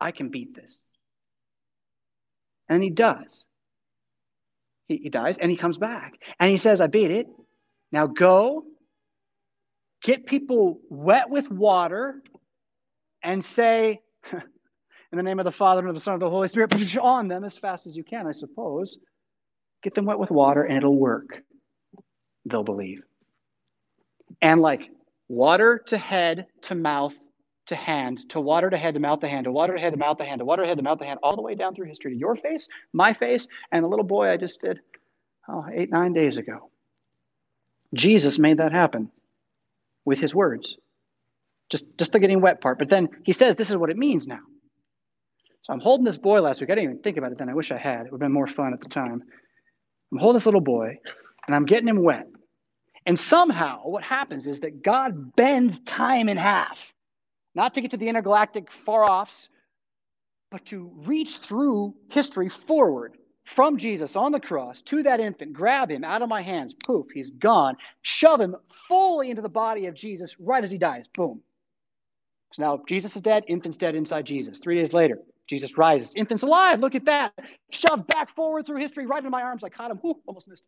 I 0.00 0.12
can 0.12 0.30
beat 0.30 0.54
this. 0.54 0.80
And 2.70 2.82
he 2.82 2.88
does. 2.88 3.44
He, 4.88 4.96
he 4.96 5.10
dies 5.10 5.36
and 5.36 5.50
he 5.50 5.58
comes 5.58 5.76
back. 5.76 6.14
And 6.40 6.50
he 6.50 6.56
says, 6.56 6.80
I 6.80 6.86
beat 6.86 7.10
it. 7.10 7.26
Now 7.92 8.06
go, 8.06 8.64
get 10.02 10.24
people 10.24 10.80
wet 10.88 11.28
with 11.28 11.50
water, 11.50 12.22
and 13.22 13.44
say, 13.44 14.00
in 14.32 14.40
the 15.12 15.22
name 15.22 15.38
of 15.38 15.44
the 15.44 15.52
Father 15.52 15.80
and 15.80 15.90
of 15.90 15.94
the 15.94 16.00
Son 16.00 16.14
and 16.14 16.22
of 16.22 16.28
the 16.28 16.34
Holy 16.34 16.48
Spirit, 16.48 16.96
on 16.96 17.28
them 17.28 17.44
as 17.44 17.58
fast 17.58 17.86
as 17.86 17.94
you 17.94 18.04
can, 18.04 18.26
I 18.26 18.32
suppose. 18.32 18.96
Get 19.84 19.94
them 19.94 20.06
wet 20.06 20.18
with 20.18 20.30
water 20.30 20.64
and 20.64 20.78
it'll 20.78 20.96
work. 20.96 21.42
They'll 22.46 22.64
believe. 22.64 23.02
And 24.40 24.62
like 24.62 24.90
water 25.28 25.82
to 25.88 25.98
head 25.98 26.46
to 26.62 26.74
mouth 26.74 27.14
to 27.66 27.76
hand 27.76 28.28
to 28.30 28.40
water 28.40 28.70
to 28.70 28.76
head 28.78 28.94
to 28.94 29.00
mouth 29.00 29.20
to 29.20 29.28
hand 29.28 29.44
to 29.44 29.52
water 29.52 29.74
to 29.74 29.80
head 29.80 29.92
to 29.92 29.98
mouth 29.98 30.18
to 30.18 30.24
hand 30.24 30.38
to 30.38 30.44
water 30.44 30.62
to 30.62 30.68
head 30.68 30.78
to 30.78 30.82
mouth 30.82 30.98
to 30.98 31.04
hand, 31.04 31.20
all 31.22 31.36
the 31.36 31.42
way 31.42 31.54
down 31.54 31.74
through 31.74 31.86
history 31.86 32.12
to 32.12 32.18
your 32.18 32.34
face, 32.36 32.66
my 32.92 33.12
face, 33.12 33.46
and 33.72 33.84
the 33.84 33.88
little 33.88 34.04
boy 34.04 34.30
I 34.30 34.38
just 34.38 34.60
did 34.60 34.80
oh, 35.48 35.66
eight, 35.72 35.90
nine 35.90 36.14
days 36.14 36.38
ago. 36.38 36.70
Jesus 37.94 38.38
made 38.38 38.58
that 38.58 38.72
happen 38.72 39.10
with 40.04 40.18
his 40.18 40.34
words. 40.34 40.76
Just, 41.70 41.86
just 41.98 42.12
the 42.12 42.20
getting 42.20 42.40
wet 42.40 42.60
part. 42.60 42.78
But 42.78 42.88
then 42.88 43.08
he 43.22 43.32
says 43.32 43.56
this 43.56 43.70
is 43.70 43.76
what 43.76 43.90
it 43.90 43.96
means 43.96 44.26
now. 44.26 44.40
So 45.62 45.72
I'm 45.72 45.80
holding 45.80 46.04
this 46.04 46.18
boy 46.18 46.40
last 46.40 46.60
week. 46.60 46.70
I 46.70 46.74
didn't 46.74 46.90
even 46.90 47.02
think 47.02 47.16
about 47.16 47.32
it 47.32 47.38
then. 47.38 47.48
I 47.48 47.54
wish 47.54 47.70
I 47.70 47.78
had. 47.78 48.06
It 48.06 48.12
would 48.12 48.20
have 48.20 48.26
been 48.26 48.32
more 48.32 48.46
fun 48.46 48.74
at 48.74 48.80
the 48.80 48.88
time. 48.88 49.22
I'm 50.14 50.20
holding 50.20 50.36
this 50.36 50.46
little 50.46 50.60
boy 50.60 51.00
and 51.46 51.56
I'm 51.56 51.64
getting 51.64 51.88
him 51.88 52.00
wet. 52.00 52.28
And 53.04 53.18
somehow 53.18 53.80
what 53.82 54.04
happens 54.04 54.46
is 54.46 54.60
that 54.60 54.80
God 54.80 55.34
bends 55.34 55.80
time 55.80 56.28
in 56.28 56.36
half, 56.36 56.94
not 57.56 57.74
to 57.74 57.80
get 57.80 57.90
to 57.90 57.96
the 57.96 58.08
intergalactic 58.08 58.70
far 58.70 59.02
offs, 59.02 59.48
but 60.52 60.64
to 60.66 60.92
reach 61.04 61.38
through 61.38 61.96
history 62.10 62.48
forward 62.48 63.16
from 63.44 63.76
Jesus 63.76 64.14
on 64.14 64.30
the 64.30 64.38
cross 64.38 64.82
to 64.82 65.02
that 65.02 65.18
infant, 65.18 65.52
grab 65.52 65.90
him 65.90 66.04
out 66.04 66.22
of 66.22 66.28
my 66.28 66.42
hands, 66.42 66.74
poof, 66.74 67.06
he's 67.12 67.30
gone, 67.32 67.76
shove 68.02 68.40
him 68.40 68.54
fully 68.86 69.30
into 69.30 69.42
the 69.42 69.48
body 69.48 69.86
of 69.86 69.94
Jesus 69.94 70.36
right 70.38 70.62
as 70.62 70.70
he 70.70 70.78
dies, 70.78 71.08
boom. 71.08 71.42
So 72.52 72.62
now 72.62 72.82
Jesus 72.86 73.16
is 73.16 73.22
dead, 73.22 73.44
infant's 73.48 73.78
dead 73.78 73.96
inside 73.96 74.26
Jesus. 74.26 74.60
Three 74.60 74.76
days 74.76 74.92
later, 74.92 75.18
Jesus 75.46 75.76
rises. 75.76 76.14
Infant's 76.14 76.42
alive. 76.42 76.80
Look 76.80 76.94
at 76.94 77.04
that. 77.04 77.32
Shoved 77.70 78.06
back 78.06 78.30
forward 78.30 78.66
through 78.66 78.78
history, 78.78 79.06
right 79.06 79.18
into 79.18 79.30
my 79.30 79.42
arms. 79.42 79.62
I 79.62 79.68
caught 79.68 79.90
him. 79.90 80.00
Ooh, 80.04 80.18
almost 80.26 80.48
missed. 80.48 80.62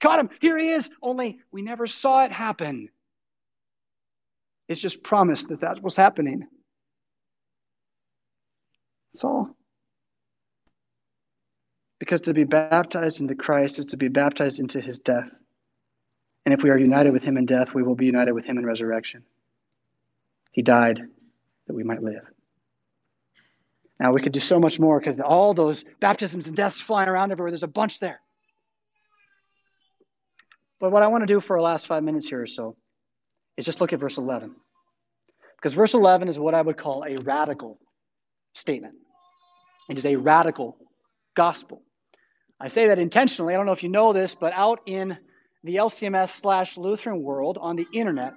caught 0.00 0.18
him. 0.18 0.30
Here 0.40 0.56
he 0.56 0.70
is. 0.70 0.88
Only 1.02 1.40
we 1.50 1.62
never 1.62 1.86
saw 1.86 2.24
it 2.24 2.32
happen. 2.32 2.88
It's 4.68 4.80
just 4.80 5.02
promised 5.02 5.48
that 5.48 5.60
that 5.60 5.82
was 5.82 5.96
happening. 5.96 6.46
That's 9.12 9.24
all. 9.24 9.54
Because 11.98 12.22
to 12.22 12.34
be 12.34 12.44
baptized 12.44 13.20
into 13.20 13.34
Christ 13.34 13.78
is 13.78 13.86
to 13.86 13.96
be 13.96 14.08
baptized 14.08 14.58
into 14.58 14.80
his 14.80 14.98
death. 14.98 15.28
And 16.44 16.54
if 16.54 16.62
we 16.62 16.70
are 16.70 16.78
united 16.78 17.12
with 17.12 17.22
him 17.22 17.36
in 17.36 17.46
death, 17.46 17.68
we 17.74 17.82
will 17.82 17.94
be 17.94 18.06
united 18.06 18.32
with 18.32 18.44
him 18.44 18.58
in 18.58 18.66
resurrection. 18.66 19.22
He 20.50 20.62
died 20.62 21.02
that 21.66 21.74
we 21.74 21.84
might 21.84 22.02
live. 22.02 22.24
Now, 24.02 24.10
we 24.10 24.20
could 24.20 24.32
do 24.32 24.40
so 24.40 24.58
much 24.58 24.80
more 24.80 24.98
because 24.98 25.20
all 25.20 25.54
those 25.54 25.84
baptisms 26.00 26.48
and 26.48 26.56
deaths 26.56 26.80
flying 26.80 27.08
around 27.08 27.30
everywhere, 27.30 27.52
there's 27.52 27.62
a 27.62 27.68
bunch 27.68 28.00
there. 28.00 28.20
But 30.80 30.90
what 30.90 31.04
I 31.04 31.06
want 31.06 31.22
to 31.22 31.32
do 31.32 31.38
for 31.38 31.54
our 31.54 31.62
last 31.62 31.86
five 31.86 32.02
minutes 32.02 32.26
here 32.26 32.42
or 32.42 32.48
so 32.48 32.76
is 33.56 33.64
just 33.64 33.80
look 33.80 33.92
at 33.92 34.00
verse 34.00 34.18
11. 34.18 34.56
Because 35.54 35.74
verse 35.74 35.94
11 35.94 36.26
is 36.26 36.36
what 36.36 36.52
I 36.52 36.60
would 36.60 36.76
call 36.76 37.04
a 37.04 37.14
radical 37.22 37.78
statement. 38.54 38.94
It 39.88 39.98
is 39.98 40.04
a 40.04 40.16
radical 40.16 40.76
gospel. 41.36 41.80
I 42.58 42.66
say 42.66 42.88
that 42.88 42.98
intentionally. 42.98 43.54
I 43.54 43.56
don't 43.56 43.66
know 43.66 43.72
if 43.72 43.84
you 43.84 43.88
know 43.88 44.12
this, 44.12 44.34
but 44.34 44.52
out 44.52 44.80
in 44.86 45.16
the 45.62 45.76
LCMS 45.76 46.30
slash 46.30 46.76
Lutheran 46.76 47.22
world 47.22 47.56
on 47.56 47.76
the 47.76 47.86
internet, 47.94 48.34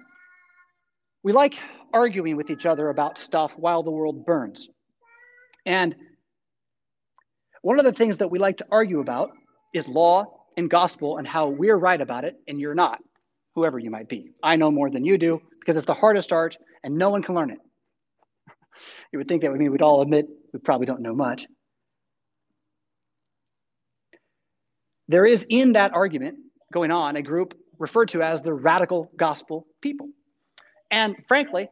we 1.23 1.33
like 1.33 1.55
arguing 1.91 2.37
with 2.37 2.51
each 2.51 2.67
other 2.67 2.87
about 2.89 3.17
stuff 3.17 3.57
while 3.57 3.81
the 3.81 3.89
world 3.89 4.27
burns. 4.27 4.69
And 5.65 5.95
one 7.61 7.79
of 7.79 7.85
the 7.85 7.93
things 7.93 8.19
that 8.19 8.29
we 8.29 8.39
like 8.39 8.57
to 8.57 8.65
argue 8.71 8.99
about 8.99 9.31
is 9.73 9.87
law 9.87 10.25
and 10.57 10.69
gospel 10.69 11.17
and 11.17 11.27
how 11.27 11.49
we're 11.49 11.77
right 11.77 11.99
about 11.99 12.23
it 12.23 12.35
and 12.47 12.59
you're 12.59 12.75
not, 12.75 12.99
whoever 13.55 13.79
you 13.79 13.89
might 13.89 14.07
be. 14.07 14.31
I 14.43 14.55
know 14.55 14.71
more 14.71 14.89
than 14.89 15.03
you 15.03 15.17
do 15.17 15.41
because 15.59 15.75
it's 15.75 15.85
the 15.85 15.93
hardest 15.93 16.31
art 16.31 16.57
and 16.83 16.95
no 16.95 17.09
one 17.09 17.23
can 17.23 17.35
learn 17.35 17.51
it. 17.51 17.59
You 19.11 19.19
would 19.19 19.27
think 19.27 19.41
that 19.41 19.51
would 19.51 19.59
mean 19.59 19.71
we'd 19.71 19.81
all 19.81 20.01
admit 20.01 20.25
we 20.53 20.59
probably 20.59 20.85
don't 20.85 21.01
know 21.01 21.15
much. 21.15 21.45
There 25.07 25.25
is 25.25 25.45
in 25.49 25.73
that 25.73 25.93
argument 25.93 26.37
going 26.73 26.91
on 26.91 27.15
a 27.15 27.21
group 27.21 27.53
referred 27.79 28.09
to 28.09 28.21
as 28.21 28.41
the 28.41 28.53
radical 28.53 29.09
gospel 29.17 29.65
people. 29.81 30.09
And 30.91 31.15
frankly, 31.27 31.69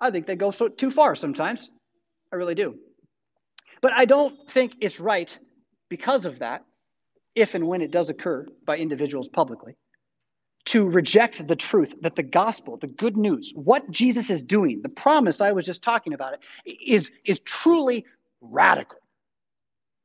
I 0.00 0.10
think 0.10 0.26
they 0.26 0.36
go 0.36 0.50
so, 0.50 0.68
too 0.68 0.90
far 0.90 1.14
sometimes. 1.14 1.68
I 2.32 2.36
really 2.36 2.54
do. 2.54 2.76
But 3.80 3.92
I 3.92 4.04
don't 4.04 4.50
think 4.50 4.74
it's 4.80 5.00
right 5.00 5.36
because 5.88 6.26
of 6.26 6.40
that, 6.40 6.64
if 7.34 7.54
and 7.54 7.66
when 7.66 7.80
it 7.80 7.90
does 7.90 8.10
occur 8.10 8.46
by 8.66 8.76
individuals 8.76 9.28
publicly, 9.28 9.76
to 10.66 10.88
reject 10.88 11.46
the 11.46 11.56
truth 11.56 11.94
that 12.02 12.16
the 12.16 12.22
gospel, 12.22 12.76
the 12.76 12.86
good 12.86 13.16
news, 13.16 13.52
what 13.54 13.90
Jesus 13.90 14.30
is 14.30 14.42
doing, 14.42 14.82
the 14.82 14.88
promise 14.88 15.40
I 15.40 15.52
was 15.52 15.64
just 15.64 15.82
talking 15.82 16.12
about, 16.12 16.34
it, 16.64 16.76
is, 16.86 17.10
is 17.24 17.40
truly 17.40 18.04
radical. 18.40 18.98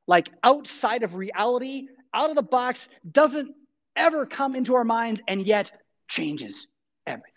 Like 0.08 0.30
outside 0.44 1.04
of 1.04 1.16
reality, 1.16 1.88
out 2.14 2.30
of 2.30 2.36
the 2.36 2.44
box, 2.44 2.88
doesn't 3.12 3.54
ever 3.96 4.26
come 4.26 4.56
into 4.56 4.76
our 4.76 4.84
minds, 4.84 5.22
and 5.28 5.46
yet 5.46 5.72
changes 6.08 6.68
everything. 7.06 7.32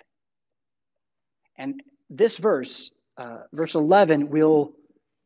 And 1.56 1.82
this 2.10 2.36
verse, 2.36 2.90
uh, 3.16 3.38
verse 3.52 3.74
11, 3.74 4.30
will, 4.30 4.72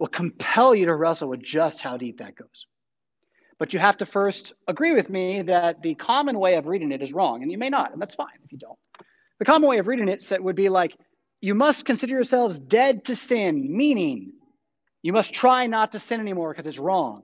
will 0.03 0.09
compel 0.09 0.75
you 0.75 0.87
to 0.87 0.97
wrestle 0.97 1.29
with 1.29 1.41
just 1.41 1.81
how 1.81 1.97
deep 1.97 2.19
that 2.19 2.35
goes. 2.35 2.67
But 3.61 3.73
you 3.73 3.79
have 3.79 3.99
to 3.99 4.05
first 4.05 4.53
agree 4.67 4.95
with 4.95 5.09
me 5.09 5.43
that 5.43 5.81
the 5.81 5.95
common 5.95 6.41
way 6.41 6.57
of 6.57 6.67
reading 6.67 6.91
it 6.91 7.03
is 7.03 7.13
wrong, 7.13 7.41
and 7.43 7.53
you 7.53 7.57
may 7.57 7.69
not, 7.69 7.93
and 7.93 8.03
that's 8.03 8.17
fine 8.17 8.41
if 8.45 8.51
you 8.51 8.59
don't. 8.59 8.77
The 9.39 9.45
common 9.45 9.71
way 9.71 9.79
of 9.79 9.87
reading 9.87 10.09
it 10.09 10.43
would 10.43 10.57
be 10.57 10.71
like, 10.71 10.97
you 11.41 11.55
must 11.55 11.85
consider 11.85 12.15
yourselves 12.15 12.59
dead 12.59 13.05
to 13.05 13.15
sin, 13.15 13.77
meaning 13.77 14.33
you 15.03 15.13
must 15.13 15.35
try 15.35 15.69
not 15.69 15.93
to 15.93 16.01
sin 16.01 16.21
anymore 16.21 16.51
because 16.51 16.67
it's 16.67 16.81
wrong. 16.81 17.23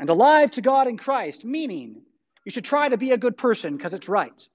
And 0.00 0.10
alive 0.10 0.50
to 0.52 0.60
God 0.60 0.88
in 0.88 0.98
Christ, 0.98 1.44
meaning 1.44 2.02
you 2.44 2.50
should 2.50 2.64
try 2.64 2.88
to 2.88 2.96
be 2.96 3.12
a 3.12 3.16
good 3.16 3.38
person 3.38 3.76
because 3.76 3.94
it's 3.94 4.08
right. 4.08 4.48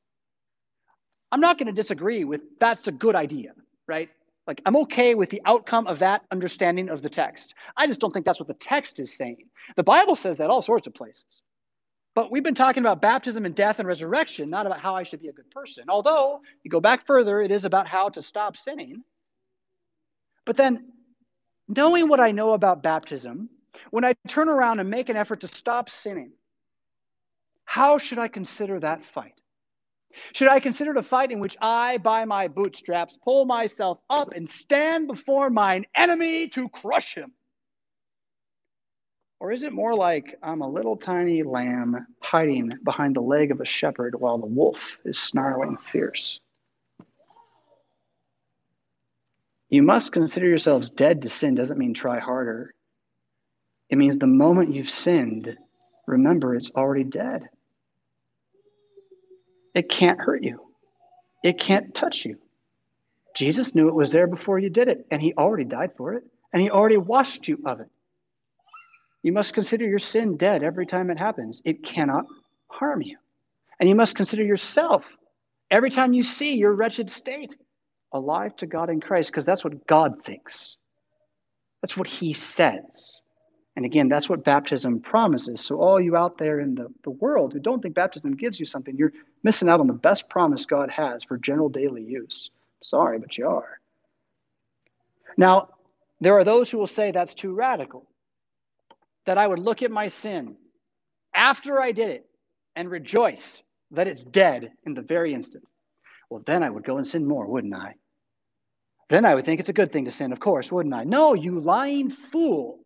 I'm 1.31 1.39
not 1.39 1.57
going 1.57 1.67
to 1.67 1.81
disagree 1.81 2.25
with 2.25 2.41
that's 2.59 2.87
a 2.87 2.91
good 2.91 3.15
idea, 3.15 3.53
right? 3.87 4.09
Like, 4.49 4.63
I'm 4.65 4.77
okay 4.77 5.13
with 5.13 5.29
the 5.29 5.43
outcome 5.45 5.85
of 5.85 5.99
that 5.99 6.23
understanding 6.31 6.89
of 6.89 7.03
the 7.03 7.09
text. 7.09 7.53
I 7.77 7.85
just 7.85 8.01
don't 8.01 8.11
think 8.11 8.25
that's 8.25 8.39
what 8.39 8.47
the 8.47 8.55
text 8.55 8.99
is 8.99 9.15
saying. 9.15 9.45
The 9.75 9.83
Bible 9.83 10.15
says 10.15 10.39
that 10.39 10.49
all 10.49 10.63
sorts 10.63 10.87
of 10.87 10.95
places. 10.95 11.43
But 12.15 12.31
we've 12.31 12.41
been 12.41 12.55
talking 12.55 12.81
about 12.81 12.99
baptism 12.99 13.45
and 13.45 13.53
death 13.53 13.77
and 13.77 13.87
resurrection, 13.87 14.49
not 14.49 14.65
about 14.65 14.79
how 14.79 14.95
I 14.95 15.03
should 15.03 15.21
be 15.21 15.27
a 15.27 15.33
good 15.33 15.51
person. 15.51 15.83
Although, 15.87 16.41
you 16.63 16.71
go 16.71 16.79
back 16.79 17.05
further, 17.05 17.39
it 17.39 17.51
is 17.51 17.63
about 17.63 17.87
how 17.87 18.09
to 18.09 18.23
stop 18.23 18.57
sinning. 18.57 19.03
But 20.45 20.57
then, 20.57 20.93
knowing 21.67 22.07
what 22.07 22.19
I 22.19 22.31
know 22.31 22.53
about 22.53 22.81
baptism, 22.81 23.51
when 23.91 24.03
I 24.03 24.15
turn 24.27 24.49
around 24.49 24.79
and 24.79 24.89
make 24.89 25.09
an 25.09 25.15
effort 25.15 25.41
to 25.41 25.47
stop 25.47 25.91
sinning, 25.91 26.31
how 27.65 27.99
should 27.99 28.17
I 28.17 28.29
consider 28.29 28.79
that 28.79 29.05
fight? 29.05 29.39
Should 30.33 30.47
I 30.47 30.59
consider 30.59 30.93
a 30.93 31.01
fight 31.01 31.31
in 31.31 31.39
which 31.39 31.57
I, 31.61 31.97
by 31.97 32.25
my 32.25 32.47
bootstraps, 32.47 33.17
pull 33.23 33.45
myself 33.45 33.99
up 34.09 34.33
and 34.33 34.47
stand 34.47 35.07
before 35.07 35.49
mine 35.49 35.85
enemy 35.95 36.47
to 36.49 36.69
crush 36.69 37.15
him? 37.15 37.33
Or 39.39 39.51
is 39.51 39.63
it 39.63 39.71
more 39.71 39.95
like 39.95 40.37
I'm 40.43 40.61
a 40.61 40.69
little 40.69 40.97
tiny 40.97 41.43
lamb 41.43 42.07
hiding 42.21 42.73
behind 42.83 43.15
the 43.15 43.21
leg 43.21 43.51
of 43.51 43.61
a 43.61 43.65
shepherd 43.65 44.19
while 44.19 44.37
the 44.37 44.45
wolf 44.45 44.97
is 45.05 45.17
snarling 45.17 45.77
fierce? 45.77 46.39
You 49.69 49.83
must 49.83 50.11
consider 50.11 50.47
yourselves 50.47 50.89
dead 50.89 51.21
to 51.21 51.29
sin 51.29 51.55
doesn't 51.55 51.77
mean 51.77 51.93
try 51.93 52.19
harder. 52.19 52.73
It 53.89 53.97
means 53.97 54.17
the 54.17 54.27
moment 54.27 54.73
you've 54.73 54.89
sinned, 54.89 55.57
remember 56.05 56.55
it's 56.55 56.71
already 56.71 57.03
dead. 57.03 57.49
It 59.79 59.87
can't 59.87 60.19
hurt 60.19 60.43
you, 60.43 60.59
it 61.41 61.57
can't 61.57 61.95
touch 61.95 62.25
you. 62.25 62.37
Jesus 63.33 63.73
knew 63.73 63.87
it 63.87 63.95
was 63.95 64.11
there 64.11 64.27
before 64.27 64.59
you 64.59 64.69
did 64.69 64.89
it, 64.89 65.05
and 65.09 65.21
he 65.21 65.33
already 65.35 65.63
died 65.63 65.91
for 65.95 66.15
it, 66.15 66.23
and 66.51 66.61
he 66.61 66.69
already 66.69 66.97
washed 66.97 67.47
you 67.47 67.57
of 67.65 67.79
it. 67.79 67.87
You 69.23 69.31
must 69.31 69.53
consider 69.53 69.87
your 69.87 69.99
sin 69.99 70.35
dead 70.35 70.63
every 70.63 70.85
time 70.85 71.09
it 71.09 71.17
happens. 71.17 71.61
It 71.63 71.81
cannot 71.81 72.25
harm 72.67 73.01
you. 73.01 73.17
And 73.79 73.87
you 73.87 73.95
must 73.95 74.17
consider 74.17 74.43
yourself 74.43 75.05
every 75.71 75.89
time 75.89 76.11
you 76.11 76.23
see 76.23 76.57
your 76.57 76.73
wretched 76.73 77.09
state 77.09 77.55
alive 78.11 78.57
to 78.57 78.65
God 78.65 78.89
in 78.89 78.99
Christ, 78.99 79.31
because 79.31 79.45
that's 79.45 79.63
what 79.63 79.87
God 79.87 80.25
thinks. 80.25 80.75
That's 81.81 81.95
what 81.95 82.07
he 82.07 82.33
says. 82.33 83.21
And 83.79 83.85
again, 83.85 84.09
that's 84.09 84.27
what 84.27 84.43
baptism 84.43 84.99
promises. 84.99 85.61
So, 85.61 85.79
all 85.79 86.01
you 86.01 86.17
out 86.17 86.37
there 86.37 86.59
in 86.59 86.75
the, 86.75 86.91
the 87.03 87.11
world 87.11 87.53
who 87.53 87.59
don't 87.59 87.81
think 87.81 87.95
baptism 87.95 88.35
gives 88.35 88.59
you 88.59 88.65
something, 88.65 88.97
you're 88.97 89.13
missing 89.41 89.69
out 89.69 89.79
on 89.79 89.87
the 89.87 89.93
best 89.93 90.27
promise 90.27 90.65
God 90.65 90.89
has 90.89 91.23
for 91.23 91.37
general 91.37 91.69
daily 91.69 92.03
use. 92.03 92.49
Sorry, 92.83 93.19
but 93.19 93.37
you 93.37 93.47
are. 93.47 93.79
Now, 95.37 95.69
there 96.19 96.37
are 96.37 96.43
those 96.43 96.69
who 96.69 96.77
will 96.77 96.87
say 96.87 97.11
that's 97.11 97.33
too 97.33 97.53
radical, 97.53 98.05
that 99.25 99.37
I 99.37 99.47
would 99.47 99.59
look 99.59 99.81
at 99.81 99.91
my 99.91 100.07
sin 100.07 100.57
after 101.33 101.81
I 101.81 101.93
did 101.93 102.09
it 102.09 102.25
and 102.75 102.91
rejoice 102.91 103.63
that 103.91 104.09
it's 104.09 104.25
dead 104.25 104.73
in 104.85 104.93
the 104.93 105.03
very 105.03 105.33
instant. 105.33 105.63
Well, 106.29 106.43
then 106.45 106.63
I 106.63 106.69
would 106.69 106.83
go 106.83 106.97
and 106.97 107.07
sin 107.07 107.25
more, 107.25 107.47
wouldn't 107.47 107.73
I? 107.73 107.95
Then 109.07 109.23
I 109.23 109.35
would 109.35 109.45
think 109.45 109.61
it's 109.61 109.69
a 109.69 109.73
good 109.73 109.93
thing 109.93 110.03
to 110.03 110.11
sin, 110.11 110.33
of 110.33 110.41
course, 110.41 110.69
wouldn't 110.69 110.93
I? 110.93 111.05
No, 111.05 111.33
you 111.33 111.61
lying 111.61 112.11
fool. 112.11 112.78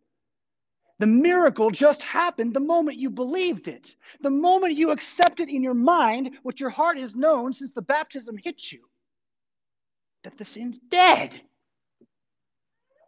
The 0.99 1.08
miracle 1.08 1.71
just 1.71 2.01
happened 2.03 2.53
the 2.53 2.60
moment 2.60 2.97
you 2.97 3.10
believed 3.10 3.67
it, 3.67 3.95
the 4.21 4.29
moment 4.29 4.75
you 4.75 4.91
accepted 4.91 5.49
in 5.49 5.63
your 5.63 5.73
mind 5.73 6.32
what 6.43 6.60
your 6.60 6.69
heart 6.69 6.97
has 6.97 7.15
known 7.15 7.53
since 7.53 7.71
the 7.71 7.82
baptism 7.82 8.38
hit 8.38 8.71
you 8.71 8.82
that 10.23 10.38
the 10.38 10.45
sin's 10.45 10.79
dead. 10.79 11.39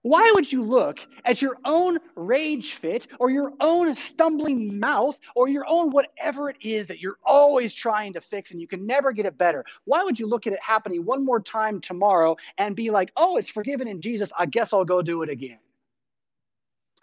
Why 0.03 0.31
would 0.35 0.51
you 0.51 0.61
look 0.61 0.99
at 1.25 1.41
your 1.41 1.57
own 1.65 1.97
rage 2.15 2.73
fit 2.73 3.07
or 3.19 3.31
your 3.31 3.53
own 3.59 3.95
stumbling 3.95 4.79
mouth 4.79 5.17
or 5.35 5.47
your 5.47 5.65
own 5.67 5.89
whatever 5.89 6.49
it 6.49 6.57
is 6.61 6.87
that 6.87 6.99
you're 6.99 7.17
always 7.25 7.73
trying 7.73 8.13
to 8.13 8.21
fix 8.21 8.51
and 8.51 8.61
you 8.61 8.67
can 8.67 8.85
never 8.85 9.11
get 9.13 9.25
it 9.25 9.35
better? 9.35 9.65
Why 9.85 10.03
would 10.03 10.19
you 10.19 10.27
look 10.27 10.45
at 10.45 10.53
it 10.53 10.59
happening 10.61 11.05
one 11.05 11.25
more 11.25 11.39
time 11.39 11.81
tomorrow 11.81 12.37
and 12.59 12.75
be 12.75 12.91
like, 12.91 13.11
oh, 13.17 13.37
it's 13.37 13.49
forgiven 13.49 13.87
in 13.87 13.99
Jesus. 13.99 14.31
I 14.37 14.45
guess 14.45 14.73
I'll 14.73 14.85
go 14.85 15.01
do 15.01 15.23
it 15.23 15.29
again? 15.29 15.57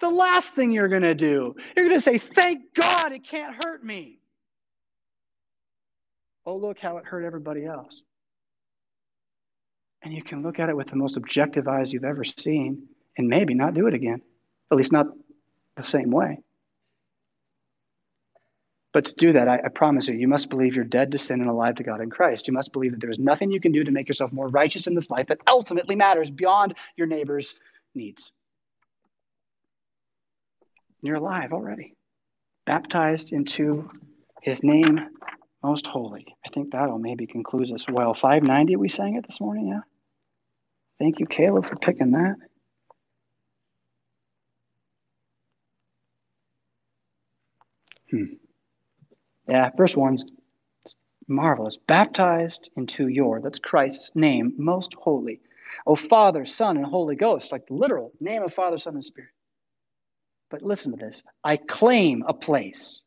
The 0.03 0.11
last 0.11 0.53
thing 0.53 0.73
you're 0.73 0.89
going 0.89 1.03
to 1.03 1.15
do. 1.15 1.55
You're 1.75 1.87
going 1.87 1.99
to 1.99 2.05
say, 2.05 2.19
Thank 2.19 2.75
God 2.75 3.13
it 3.13 3.25
can't 3.25 3.65
hurt 3.65 3.83
me. 3.83 4.19
Oh, 6.45 6.57
look 6.57 6.79
how 6.79 6.99
it 6.99 7.07
hurt 7.07 7.25
everybody 7.25 7.65
else. 7.65 8.03
And 10.03 10.13
you 10.13 10.23
can 10.23 10.43
look 10.43 10.59
at 10.59 10.69
it 10.69 10.77
with 10.77 10.89
the 10.89 10.97
most 10.97 11.17
objective 11.17 11.69
eyes 11.69 11.93
you've 11.93 12.05
ever 12.05 12.25
seen 12.25 12.89
and 13.17 13.29
maybe 13.29 13.55
not 13.55 13.75
do 13.75 13.87
it 13.87 13.95
again, 13.95 14.21
at 14.73 14.77
least 14.77 14.91
not 14.91 15.07
the 15.77 15.85
same 15.85 16.11
way. 16.11 16.39
But 18.93 19.07
to 19.07 19.15
do 19.15 19.33
that, 19.33 19.49
I, 19.49 19.61
I, 19.65 19.69
promise 19.69 20.09
you, 20.09 20.15
you 20.15 20.27
must 20.27 20.51
believe 20.51 20.75
you're 20.75 20.85
dead 20.85 21.13
to 21.13 21.19
sin 21.19 21.41
and 21.41 21.49
alive 21.49 21.77
to 21.77 21.85
God 21.85 22.01
in 22.01 22.11
Christ. 22.11 22.49
You 22.49 22.53
must 22.53 22.73
believe 22.73 22.91
that 22.91 23.01
there 23.01 23.11
is 23.11 23.19
nothing 23.21 23.53
you 23.53 23.61
can 23.61 23.73
do 23.73 23.85
to 23.85 23.91
make 23.93 24.09
yourself 24.09 24.33
more 24.33 24.49
righteous 24.49 24.89
in 24.89 24.95
this 24.95 25.11
life 25.11 25.29
that 25.29 25.41
ultimately 25.49 25.95
matters 25.95 26.31
beyond 26.31 26.75
your 26.97 27.07
neighbor's 27.07 27.55
needs. 27.95 28.33
You're 31.03 31.17
alive 31.17 31.53
already, 31.53 31.97
baptized 32.65 33.33
into 33.33 33.91
his 34.41 34.63
name 34.63 35.01
most 35.63 35.87
holy. 35.87 36.37
I 36.47 36.51
think 36.51 36.71
that'll 36.71 36.99
maybe 36.99 37.27
conclude 37.27 37.73
us 37.73 37.87
well. 37.89 38.15
590, 38.15 38.77
we 38.77 38.89
sang 38.89 39.17
it 39.17 39.27
this 39.27 39.41
morning, 39.41 39.69
yeah? 39.69 39.81
Thank 41.01 41.19
you, 41.19 41.27
Caleb, 41.27 41.67
for 41.67 41.75
picking 41.75 42.13
that. 42.13 42.37
Hmm. 48.11 48.25
Yeah, 49.49 49.71
verse 49.77 49.97
1's 49.97 50.25
marvelous. 51.27 51.77
Baptized 51.77 52.71
into 52.77 53.09
your, 53.09 53.41
that's 53.41 53.59
Christ's 53.59 54.13
name, 54.15 54.55
most 54.57 54.95
holy. 54.95 55.41
O 55.85 55.97
Father, 55.97 56.45
Son, 56.45 56.77
and 56.77 56.87
Holy 56.87 57.17
Ghost, 57.17 57.51
like 57.51 57.67
the 57.67 57.75
literal 57.75 58.13
name 58.21 58.43
of 58.43 58.55
Father, 58.55 58.79
Son, 58.79 58.95
and 58.95 59.05
Spirit. 59.05 59.32
But 60.53 60.63
listen 60.63 60.93
to 60.93 60.99
this 60.99 61.25
I 61.43 61.57
claim 61.57 62.25
a 62.29 62.35
place. 62.35 63.01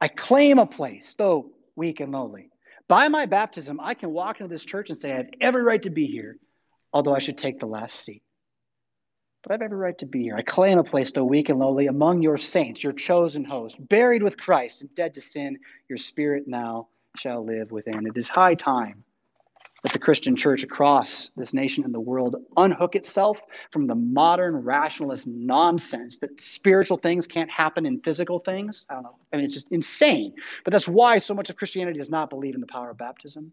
I 0.00 0.08
claim 0.08 0.58
a 0.58 0.66
place, 0.66 1.14
though 1.14 1.52
weak 1.76 2.00
and 2.00 2.12
lowly. 2.12 2.50
By 2.88 3.08
my 3.08 3.26
baptism, 3.26 3.78
I 3.80 3.94
can 3.94 4.10
walk 4.12 4.40
into 4.40 4.52
this 4.52 4.64
church 4.64 4.90
and 4.90 4.98
say, 4.98 5.12
I 5.12 5.18
have 5.18 5.30
every 5.40 5.62
right 5.62 5.80
to 5.82 5.90
be 5.90 6.06
here, 6.06 6.36
although 6.92 7.14
I 7.14 7.20
should 7.20 7.38
take 7.38 7.60
the 7.60 7.66
last 7.66 7.94
seat. 8.04 8.22
but 9.42 9.52
I 9.52 9.54
have 9.54 9.62
every 9.62 9.78
right 9.78 9.98
to 9.98 10.06
be 10.06 10.24
here. 10.24 10.36
I 10.36 10.42
claim 10.42 10.78
a 10.78 10.84
place, 10.84 11.12
though 11.12 11.24
weak 11.24 11.48
and 11.48 11.60
lowly, 11.60 11.86
among 11.86 12.22
your 12.22 12.38
saints, 12.38 12.82
your 12.82 12.92
chosen 12.92 13.44
host, 13.44 13.76
buried 13.88 14.22
with 14.22 14.36
Christ 14.36 14.82
and 14.82 14.94
dead 14.94 15.14
to 15.14 15.20
sin. 15.20 15.58
Your 15.88 15.98
spirit 15.98 16.48
now 16.48 16.88
shall 17.16 17.44
live 17.44 17.70
within. 17.70 18.06
It 18.06 18.16
is 18.16 18.28
high 18.28 18.54
time 18.56 19.04
that 19.82 19.92
the 19.92 19.98
Christian 19.98 20.36
church 20.36 20.62
across 20.62 21.30
this 21.36 21.54
nation 21.54 21.84
and 21.84 21.94
the 21.94 22.00
world 22.00 22.36
unhook 22.56 22.94
itself 22.94 23.40
from 23.70 23.86
the 23.86 23.94
modern 23.94 24.56
rationalist 24.56 25.26
nonsense 25.26 26.18
that 26.18 26.40
spiritual 26.40 26.98
things 26.98 27.26
can't 27.26 27.50
happen 27.50 27.86
in 27.86 28.00
physical 28.00 28.38
things. 28.38 28.84
I 28.90 28.94
don't 28.94 29.04
know. 29.04 29.16
I 29.32 29.36
mean, 29.36 29.46
it's 29.46 29.54
just 29.54 29.70
insane. 29.70 30.34
But 30.64 30.72
that's 30.72 30.88
why 30.88 31.18
so 31.18 31.34
much 31.34 31.50
of 31.50 31.56
Christianity 31.56 31.98
does 31.98 32.10
not 32.10 32.30
believe 32.30 32.54
in 32.54 32.60
the 32.60 32.66
power 32.66 32.90
of 32.90 32.98
baptism. 32.98 33.52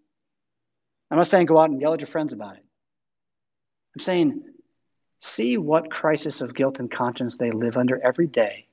I'm 1.09 1.17
not 1.17 1.27
saying 1.27 1.45
go 1.45 1.57
out 1.57 1.69
and 1.69 1.79
yell 1.79 1.93
at 1.93 2.01
your 2.01 2.07
friends 2.07 2.33
about 2.33 2.57
it. 2.57 2.65
I'm 3.95 4.01
saying 4.01 4.43
see 5.21 5.57
what 5.57 5.89
crisis 5.89 6.41
of 6.41 6.53
guilt 6.53 6.79
and 6.79 6.91
conscience 6.91 7.37
they 7.37 7.51
live 7.51 7.77
under 7.77 7.99
every 8.03 8.27
day 8.27 8.67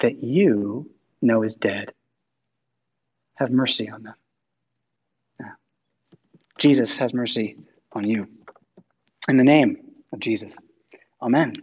that 0.00 0.22
you 0.22 0.90
know 1.22 1.42
is 1.42 1.54
dead. 1.54 1.92
Have 3.36 3.50
mercy 3.50 3.88
on 3.88 4.02
them. 4.02 4.14
Jesus 6.62 6.96
has 6.96 7.12
mercy 7.12 7.56
on 7.92 8.08
you. 8.08 8.28
In 9.28 9.36
the 9.36 9.42
name 9.42 9.78
of 10.12 10.20
Jesus, 10.20 10.56
amen. 11.20 11.54